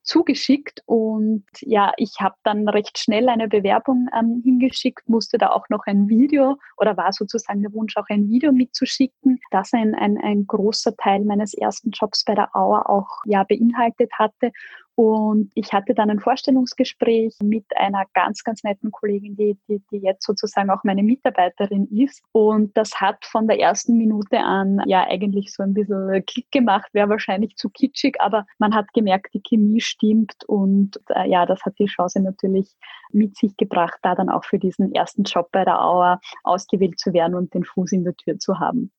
zugeschickt 0.10 0.82
und 0.88 1.46
ja, 1.62 1.94
ich 1.98 2.16
habe 2.20 2.36
dann 2.44 2.68
recht 2.68 2.98
schnell 2.98 3.30
eine 3.30 3.48
Bewerbung 3.48 4.08
ähm, 4.20 4.42
hingeschickt, 4.44 5.08
musste 5.08 5.38
da 5.38 5.52
auch 5.52 5.70
noch 5.70 5.86
ein 5.86 6.10
Video 6.10 6.58
oder 6.78 6.98
war 6.98 7.14
sozusagen 7.14 7.62
der 7.62 7.72
Wunsch, 7.74 7.96
auch 7.96 8.08
ein 8.10 8.28
Video 8.28 8.52
mitzuschicken, 8.52 9.40
das 9.52 9.72
ein, 9.72 9.94
ein, 9.94 10.18
ein 10.18 10.48
großer 10.48 10.98
Teil 10.98 11.24
meines 11.26 11.54
ersten 11.54 11.92
Jobs 11.92 12.24
bei 12.26 12.34
der 12.34 12.56
Auer 12.56 12.90
auch 12.90 13.22
ja 13.26 13.44
beinhaltet 13.44 14.12
hatte. 14.18 14.52
Und 15.00 15.50
ich 15.56 15.72
hatte 15.72 15.94
dann 15.94 16.10
ein 16.10 16.20
Vorstellungsgespräch 16.20 17.38
mit 17.42 17.64
einer 17.78 18.04
ganz, 18.14 18.44
ganz 18.44 18.66
netten 18.66 18.92
Kollegin, 18.92 19.38
die, 19.38 19.58
die, 19.70 19.82
die 19.90 20.00
jetzt 20.00 20.26
sozusagen 20.26 20.70
auch 20.70 20.84
meine 20.84 21.04
Mitarbeiterin 21.04 21.88
ist. 21.88 22.22
Und 22.34 22.76
das 22.76 23.00
hat 23.00 23.24
von 23.24 23.48
der 23.48 23.62
ersten 23.62 23.96
Minute 23.96 24.40
an 24.40 24.82
ja 24.88 25.08
eigentlich 25.08 25.54
so 25.54 25.64
ein 25.64 25.74
bisschen 25.74 26.22
Klick 26.26 26.52
gemacht, 26.52 26.90
wäre 26.92 27.08
wahrscheinlich 27.08 27.56
zu 27.56 27.70
kitschig, 27.70 28.20
aber 28.20 28.46
man 28.58 28.76
hat 28.76 28.92
gemerkt, 28.94 29.34
die 29.34 29.42
Chemie 29.42 29.80
stimmt 29.80 30.44
und 30.48 31.00
äh, 31.16 31.30
ja, 31.30 31.46
das 31.46 31.62
hat 31.64 31.80
die 31.80 31.86
Chance 31.86 32.20
natürlich 32.20 32.76
mit 33.14 33.38
sich 33.38 33.56
gebracht, 33.56 34.00
da 34.02 34.16
dann 34.16 34.28
auch 34.28 34.44
für 34.44 34.60
diesen 34.60 34.94
ersten 34.94 35.24
Job 35.24 35.48
bei 35.54 35.64
der 35.64 35.82
Auer 35.82 36.20
ausgewählt 36.44 37.00
zu 37.00 37.14
werden 37.14 37.36
und 37.36 37.54
den 37.54 37.64
Fuß 37.64 37.94
in 37.94 38.04
der 38.04 38.18
Tür 38.18 38.38
zu 38.38 38.60
haben. 38.60 38.92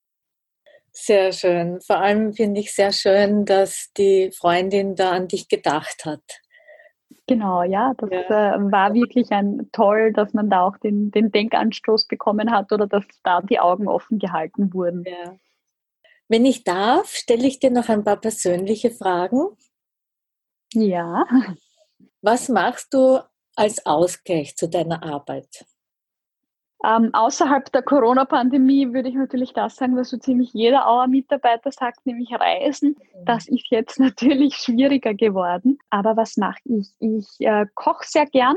Sehr 0.92 1.32
schön. 1.32 1.80
Vor 1.80 1.98
allem 1.98 2.32
finde 2.32 2.60
ich 2.60 2.74
sehr 2.74 2.92
schön, 2.92 3.44
dass 3.44 3.90
die 3.96 4.30
Freundin 4.36 4.96
da 4.96 5.12
an 5.12 5.28
dich 5.28 5.48
gedacht 5.48 6.04
hat. 6.04 6.22
Genau, 7.26 7.62
ja, 7.62 7.94
das 7.96 8.10
ja. 8.10 8.54
Äh, 8.56 8.72
war 8.72 8.92
wirklich 8.92 9.30
ein 9.30 9.68
toll, 9.72 10.12
dass 10.12 10.34
man 10.34 10.50
da 10.50 10.62
auch 10.66 10.76
den, 10.78 11.12
den 11.12 11.30
Denkanstoß 11.30 12.06
bekommen 12.06 12.50
hat 12.50 12.72
oder 12.72 12.88
dass 12.88 13.04
da 13.22 13.40
die 13.40 13.60
Augen 13.60 13.86
offen 13.86 14.18
gehalten 14.18 14.74
wurden. 14.74 15.04
Ja. 15.06 15.36
Wenn 16.28 16.44
ich 16.44 16.64
darf, 16.64 17.14
stelle 17.14 17.46
ich 17.46 17.60
dir 17.60 17.70
noch 17.70 17.88
ein 17.88 18.04
paar 18.04 18.16
persönliche 18.16 18.90
Fragen. 18.90 19.48
Ja. 20.74 21.24
Was 22.22 22.48
machst 22.48 22.94
du 22.94 23.20
als 23.56 23.84
Ausgleich 23.86 24.56
zu 24.56 24.68
deiner 24.68 25.02
Arbeit? 25.02 25.64
Ähm, 26.82 27.10
außerhalb 27.12 27.70
der 27.72 27.82
Corona-Pandemie 27.82 28.92
würde 28.94 29.10
ich 29.10 29.14
natürlich 29.14 29.52
das 29.52 29.76
sagen, 29.76 29.96
was 29.96 30.10
so 30.10 30.16
ziemlich 30.16 30.54
jeder 30.54 30.88
Auer-Mitarbeiter 30.88 31.70
sagt, 31.72 32.06
nämlich 32.06 32.32
Reisen. 32.32 32.96
Das 33.24 33.48
ist 33.48 33.66
jetzt 33.70 34.00
natürlich 34.00 34.56
schwieriger 34.56 35.14
geworden. 35.14 35.78
Aber 35.90 36.16
was 36.16 36.36
mache 36.36 36.60
ich? 36.64 36.88
Ich 36.98 37.28
äh, 37.40 37.66
koche 37.74 38.04
sehr 38.06 38.26
gern. 38.26 38.56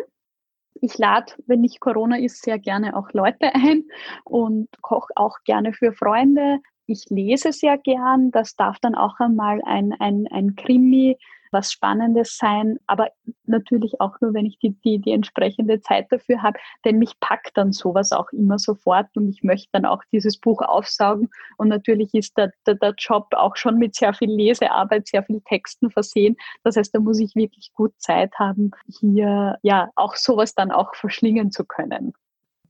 Ich 0.76 0.98
lade, 0.98 1.34
wenn 1.48 1.62
nicht 1.62 1.82
Corona 1.82 2.18
ist, 2.18 2.44
sehr 2.44 2.60
gerne 2.60 2.96
auch 2.96 3.12
Leute 3.12 3.54
ein 3.54 3.86
und 4.24 4.70
koche 4.82 5.12
auch 5.16 5.38
gerne 5.44 5.74
für 5.74 5.94
Freunde. 5.94 6.60
Ich 6.86 7.06
lese 7.10 7.52
sehr 7.52 7.78
gern. 7.78 8.32
Das 8.32 8.56
darf 8.56 8.80
dann 8.80 8.96
auch 8.96 9.20
einmal 9.20 9.62
ein, 9.66 9.94
ein, 10.00 10.28
ein 10.32 10.56
Krimi 10.56 11.18
was 11.54 11.72
Spannendes 11.72 12.38
sein, 12.38 12.80
aber 12.88 13.10
natürlich 13.46 14.02
auch 14.02 14.20
nur, 14.22 14.34
wenn 14.34 14.46
ich 14.46 14.60
die, 14.60 14.72
die, 14.82 15.00
die 15.00 15.12
entsprechende 15.12 15.82
Zeit 15.82 16.08
dafür 16.12 16.42
habe, 16.42 16.58
denn 16.86 16.98
mich 16.98 17.20
packt 17.20 17.58
dann 17.58 17.72
sowas 17.72 18.12
auch 18.12 18.32
immer 18.32 18.60
sofort 18.60 19.16
und 19.16 19.30
ich 19.30 19.44
möchte 19.44 19.70
dann 19.72 19.86
auch 19.86 20.04
dieses 20.12 20.38
Buch 20.38 20.62
aufsaugen 20.62 21.30
und 21.58 21.70
natürlich 21.70 22.13
ist 22.13 22.38
der, 22.38 22.52
der, 22.66 22.76
der 22.76 22.94
Job 22.98 23.28
auch 23.32 23.56
schon 23.56 23.78
mit 23.78 23.96
sehr 23.96 24.13
viel 24.13 24.32
Lesearbeit, 24.32 25.08
sehr 25.08 25.24
viel 25.24 25.42
Texten 25.42 25.92
versehen. 25.92 26.36
Das 26.63 26.76
heißt, 26.76 26.94
da 26.94 27.00
muss 27.00 27.20
ich 27.20 27.36
wirklich 27.36 27.72
gut 27.74 27.94
Zeit 27.98 28.34
haben, 28.39 28.72
hier 29.00 29.58
ja 29.62 29.89
auch 29.96 30.16
sowas 30.16 30.56
dann 30.56 30.72
auch 30.72 30.96
verschlingen 30.96 31.52
zu 31.52 31.66
können. 31.66 32.13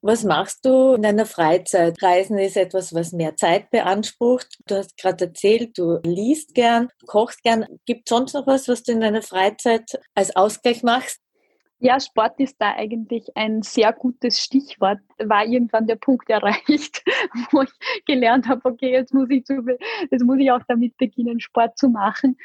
Was 0.05 0.25
machst 0.25 0.65
du 0.65 0.95
in 0.95 1.01
deiner 1.01 1.25
Freizeit? 1.25 2.03
Reisen 2.03 2.37
ist 2.37 2.57
etwas, 2.57 2.93
was 2.93 3.13
mehr 3.13 3.37
Zeit 3.37 3.71
beansprucht. 3.71 4.57
Du 4.67 4.75
hast 4.75 4.97
gerade 4.97 5.27
erzählt, 5.27 5.77
du 5.77 6.01
liest 6.03 6.53
gern, 6.53 6.89
kochst 7.07 7.41
gern. 7.41 7.65
Gibt 7.85 8.09
sonst 8.09 8.33
noch 8.33 8.45
was, 8.45 8.67
was 8.67 8.83
du 8.83 8.91
in 8.91 8.99
deiner 8.99 9.21
Freizeit 9.21 9.97
als 10.13 10.35
Ausgleich 10.35 10.83
machst? 10.83 11.21
Ja, 11.85 11.99
Sport 11.99 12.39
ist 12.39 12.61
da 12.61 12.75
eigentlich 12.77 13.27
ein 13.35 13.61
sehr 13.61 13.91
gutes 13.91 14.39
Stichwort. 14.39 14.99
War 15.19 15.43
irgendwann 15.45 15.85
der 15.85 15.97
Punkt 15.97 16.29
erreicht, 16.29 17.03
wo 17.51 17.63
ich 17.63 17.71
gelernt 18.05 18.47
habe, 18.47 18.61
okay, 18.63 18.89
jetzt 18.89 19.13
muss 19.13 19.29
ich, 19.29 19.43
zu, 19.43 19.61
jetzt 20.09 20.23
muss 20.23 20.39
ich 20.39 20.49
auch 20.49 20.61
damit 20.69 20.95
beginnen, 20.95 21.41
Sport 21.41 21.77
zu 21.77 21.89
machen 21.89 22.37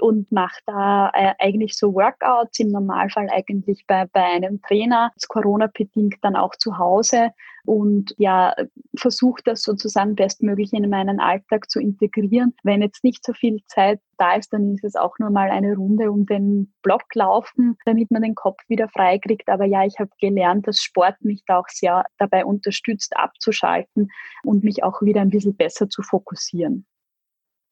und 0.00 0.30
mache 0.30 0.60
da 0.66 1.10
äh, 1.12 1.34
eigentlich 1.40 1.76
so 1.76 1.92
Workouts, 1.92 2.60
im 2.60 2.68
Normalfall 2.68 3.28
eigentlich 3.32 3.84
bei, 3.88 4.06
bei 4.12 4.22
einem 4.22 4.62
Trainer, 4.62 5.10
Corona-bedingt 5.26 6.18
dann 6.22 6.36
auch 6.36 6.54
zu 6.54 6.78
Hause 6.78 7.32
und 7.64 8.14
ja, 8.18 8.54
versuche 8.96 9.40
das 9.44 9.62
sozusagen 9.62 10.14
bestmöglich 10.14 10.72
in 10.72 10.88
meinen 10.90 11.18
Alltag 11.18 11.70
zu 11.70 11.80
integrieren. 11.80 12.54
Wenn 12.62 12.82
jetzt 12.82 13.04
nicht 13.04 13.24
so 13.24 13.32
viel 13.32 13.60
Zeit 13.66 14.00
da 14.18 14.34
ist, 14.34 14.52
dann 14.52 14.74
ist 14.74 14.84
es 14.84 14.96
auch 14.96 15.18
nur 15.18 15.30
mal 15.30 15.50
eine 15.50 15.74
Runde 15.74 16.10
um 16.10 16.26
den 16.26 16.72
Block 16.82 17.14
laufen, 17.14 17.76
damit 17.86 18.10
man 18.10 18.22
den 18.22 18.34
Kopf 18.34 18.60
wieder 18.68 18.88
frei 18.88 19.18
kriegt. 19.18 19.48
Aber 19.48 19.64
ja, 19.64 19.84
ich 19.84 19.98
habe 19.98 20.10
gelernt, 20.20 20.68
dass 20.68 20.82
Sport 20.82 21.16
mich 21.20 21.42
da 21.46 21.60
auch 21.60 21.68
sehr 21.68 22.04
dabei 22.18 22.44
unterstützt, 22.44 23.16
abzuschalten 23.16 24.10
und 24.44 24.62
mich 24.62 24.84
auch 24.84 25.00
wieder 25.02 25.22
ein 25.22 25.30
bisschen 25.30 25.56
besser 25.56 25.88
zu 25.88 26.02
fokussieren. 26.02 26.86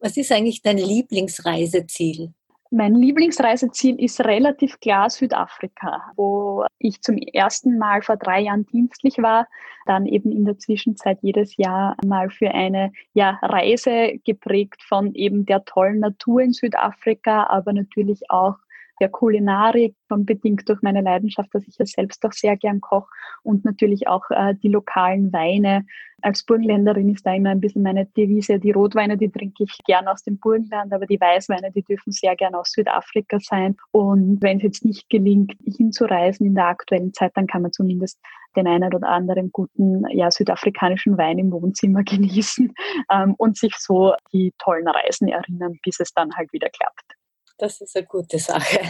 Was 0.00 0.16
ist 0.16 0.32
eigentlich 0.32 0.62
dein 0.62 0.78
Lieblingsreiseziel? 0.78 2.32
Mein 2.74 2.94
Lieblingsreiseziel 2.94 4.02
ist 4.02 4.18
relativ 4.24 4.80
klar 4.80 5.10
Südafrika, 5.10 6.10
wo 6.16 6.64
ich 6.78 7.02
zum 7.02 7.18
ersten 7.18 7.76
Mal 7.76 8.00
vor 8.00 8.16
drei 8.16 8.40
Jahren 8.40 8.64
dienstlich 8.64 9.18
war, 9.18 9.46
dann 9.84 10.06
eben 10.06 10.32
in 10.32 10.46
der 10.46 10.56
Zwischenzeit 10.56 11.18
jedes 11.20 11.58
Jahr 11.58 11.98
mal 12.02 12.30
für 12.30 12.50
eine 12.50 12.90
ja, 13.12 13.38
Reise 13.42 14.18
geprägt 14.24 14.82
von 14.88 15.14
eben 15.14 15.44
der 15.44 15.66
tollen 15.66 16.00
Natur 16.00 16.40
in 16.40 16.54
Südafrika, 16.54 17.44
aber 17.48 17.74
natürlich 17.74 18.30
auch 18.30 18.56
der 19.02 19.08
Kulinarik, 19.08 19.96
schon 20.08 20.24
bedingt 20.24 20.68
durch 20.68 20.80
meine 20.80 21.00
Leidenschaft, 21.00 21.50
dass 21.52 21.66
ich 21.66 21.76
ja 21.76 21.84
selbst 21.84 22.24
auch 22.24 22.32
sehr 22.32 22.56
gern 22.56 22.80
koche 22.80 23.08
und 23.42 23.64
natürlich 23.64 24.06
auch 24.06 24.22
äh, 24.30 24.54
die 24.62 24.68
lokalen 24.68 25.32
Weine. 25.32 25.84
Als 26.22 26.44
Burgenländerin 26.44 27.12
ist 27.12 27.26
da 27.26 27.34
immer 27.34 27.50
ein 27.50 27.60
bisschen 27.60 27.82
meine 27.82 28.06
Devise, 28.06 28.60
die 28.60 28.70
Rotweine, 28.70 29.18
die 29.18 29.28
trinke 29.28 29.64
ich 29.64 29.76
gern 29.84 30.06
aus 30.06 30.22
dem 30.22 30.38
Burgenland, 30.38 30.92
aber 30.92 31.06
die 31.06 31.20
Weißweine, 31.20 31.72
die 31.72 31.82
dürfen 31.82 32.12
sehr 32.12 32.36
gern 32.36 32.54
aus 32.54 32.70
Südafrika 32.70 33.38
sein. 33.40 33.76
Und 33.90 34.40
wenn 34.40 34.58
es 34.58 34.62
jetzt 34.62 34.84
nicht 34.84 35.10
gelingt, 35.10 35.54
hinzureisen 35.64 36.46
in 36.46 36.54
der 36.54 36.68
aktuellen 36.68 37.12
Zeit, 37.12 37.32
dann 37.34 37.48
kann 37.48 37.62
man 37.62 37.72
zumindest 37.72 38.20
den 38.54 38.68
einen 38.68 38.94
oder 38.94 39.08
anderen 39.08 39.50
guten 39.50 40.04
ja, 40.10 40.30
südafrikanischen 40.30 41.18
Wein 41.18 41.38
im 41.38 41.50
Wohnzimmer 41.50 42.02
genießen 42.04 42.72
ähm, 43.10 43.34
und 43.36 43.56
sich 43.56 43.74
so 43.76 44.14
die 44.32 44.54
tollen 44.58 44.86
Reisen 44.86 45.26
erinnern, 45.26 45.80
bis 45.82 45.98
es 45.98 46.12
dann 46.14 46.32
halt 46.36 46.52
wieder 46.52 46.68
klappt. 46.68 47.16
Das 47.58 47.80
ist 47.80 47.96
eine 47.96 48.06
gute 48.06 48.38
Sache. 48.38 48.80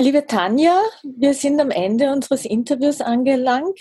Liebe 0.00 0.26
Tanja, 0.26 0.80
wir 1.02 1.34
sind 1.34 1.60
am 1.60 1.70
Ende 1.70 2.12
unseres 2.12 2.44
Interviews 2.44 3.00
angelangt. 3.00 3.80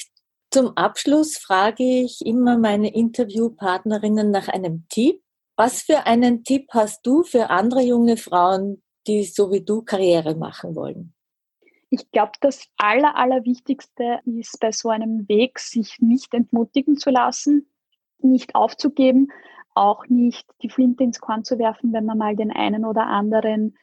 Zum 0.50 0.76
Abschluss 0.78 1.38
frage 1.38 1.84
ich 1.84 2.26
immer 2.26 2.58
meine 2.58 2.94
Interviewpartnerinnen 2.94 4.32
nach 4.32 4.48
einem 4.48 4.88
Tipp. 4.90 5.22
Was 5.56 5.82
für 5.82 6.06
einen 6.06 6.44
Tipp 6.44 6.68
hast 6.72 7.06
du 7.06 7.24
für 7.24 7.50
andere 7.50 7.82
junge 7.82 8.18
Frauen, 8.18 8.82
die 9.08 9.26
so 9.26 9.52
wie 9.52 9.64
du 9.64 9.82
Karriere 9.82 10.36
machen 10.36 10.76
wollen? 10.76 11.14
Ich 11.90 12.10
glaube, 12.12 12.34
das 12.42 12.68
Aller, 12.78 13.16
Allerwichtigste 13.16 14.20
ist 14.26 14.60
bei 14.60 14.72
so 14.72 14.90
einem 14.90 15.28
Weg, 15.28 15.60
sich 15.60 16.00
nicht 16.00 16.34
entmutigen 16.34 16.98
zu 16.98 17.10
lassen, 17.10 17.70
nicht 18.20 18.56
aufzugeben, 18.56 19.32
auch 19.78 20.08
nicht 20.08 20.46
die 20.62 20.70
Flinte 20.70 21.04
ins 21.04 21.20
Korn 21.20 21.44
zu 21.44 21.60
werfen, 21.60 21.94
wenn 21.94 22.06
man 22.06 22.18
mal 22.18 22.36
den 22.36 22.52
einen 22.52 22.84
oder 22.84 23.06
anderen 23.06 23.78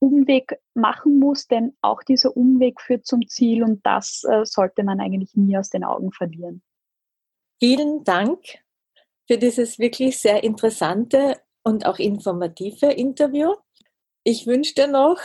Umweg 0.00 0.58
machen 0.74 1.18
muss, 1.18 1.46
denn 1.46 1.76
auch 1.80 2.02
dieser 2.02 2.36
Umweg 2.36 2.80
führt 2.80 3.06
zum 3.06 3.26
Ziel 3.26 3.62
und 3.62 3.84
das 3.84 4.24
äh, 4.24 4.44
sollte 4.44 4.84
man 4.84 5.00
eigentlich 5.00 5.34
nie 5.34 5.56
aus 5.56 5.70
den 5.70 5.84
Augen 5.84 6.12
verlieren. 6.12 6.62
Vielen 7.60 8.04
Dank 8.04 8.40
für 9.26 9.38
dieses 9.38 9.78
wirklich 9.78 10.18
sehr 10.18 10.44
interessante 10.44 11.36
und 11.64 11.86
auch 11.86 11.98
informative 11.98 12.86
Interview. 12.86 13.54
Ich 14.24 14.46
wünsche 14.46 14.74
dir 14.74 14.86
noch 14.86 15.18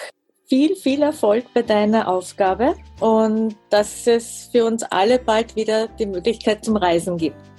viel, 0.46 0.76
viel 0.76 1.02
Erfolg 1.02 1.46
bei 1.54 1.62
deiner 1.62 2.08
Aufgabe 2.08 2.76
und 3.00 3.56
dass 3.70 4.08
es 4.08 4.50
für 4.52 4.66
uns 4.66 4.84
alle 4.84 5.20
bald 5.20 5.56
wieder 5.56 5.88
die 5.88 6.06
Möglichkeit 6.06 6.66
zum 6.66 6.76
Reisen 6.76 7.18
gibt. 7.18 7.53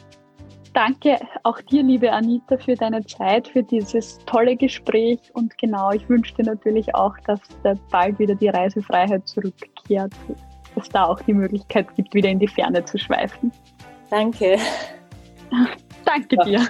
Danke 0.74 1.20
auch 1.44 1.60
dir, 1.60 1.84
liebe 1.84 2.10
Anita, 2.10 2.58
für 2.58 2.74
deine 2.74 3.06
Zeit, 3.06 3.46
für 3.46 3.62
dieses 3.62 4.18
tolle 4.26 4.56
Gespräch. 4.56 5.20
Und 5.32 5.56
genau, 5.56 5.92
ich 5.92 6.08
wünsche 6.08 6.34
dir 6.34 6.44
natürlich 6.44 6.92
auch, 6.96 7.16
dass 7.26 7.38
da 7.62 7.74
bald 7.90 8.18
wieder 8.18 8.34
die 8.34 8.48
Reisefreiheit 8.48 9.26
zurückkehrt, 9.28 10.12
dass 10.74 10.88
da 10.88 11.04
auch 11.04 11.20
die 11.20 11.32
Möglichkeit 11.32 11.94
gibt, 11.94 12.12
wieder 12.12 12.28
in 12.28 12.40
die 12.40 12.48
Ferne 12.48 12.84
zu 12.84 12.98
schweifen. 12.98 13.52
Danke. 14.10 14.58
Danke 16.04 16.36
dir. 16.44 16.66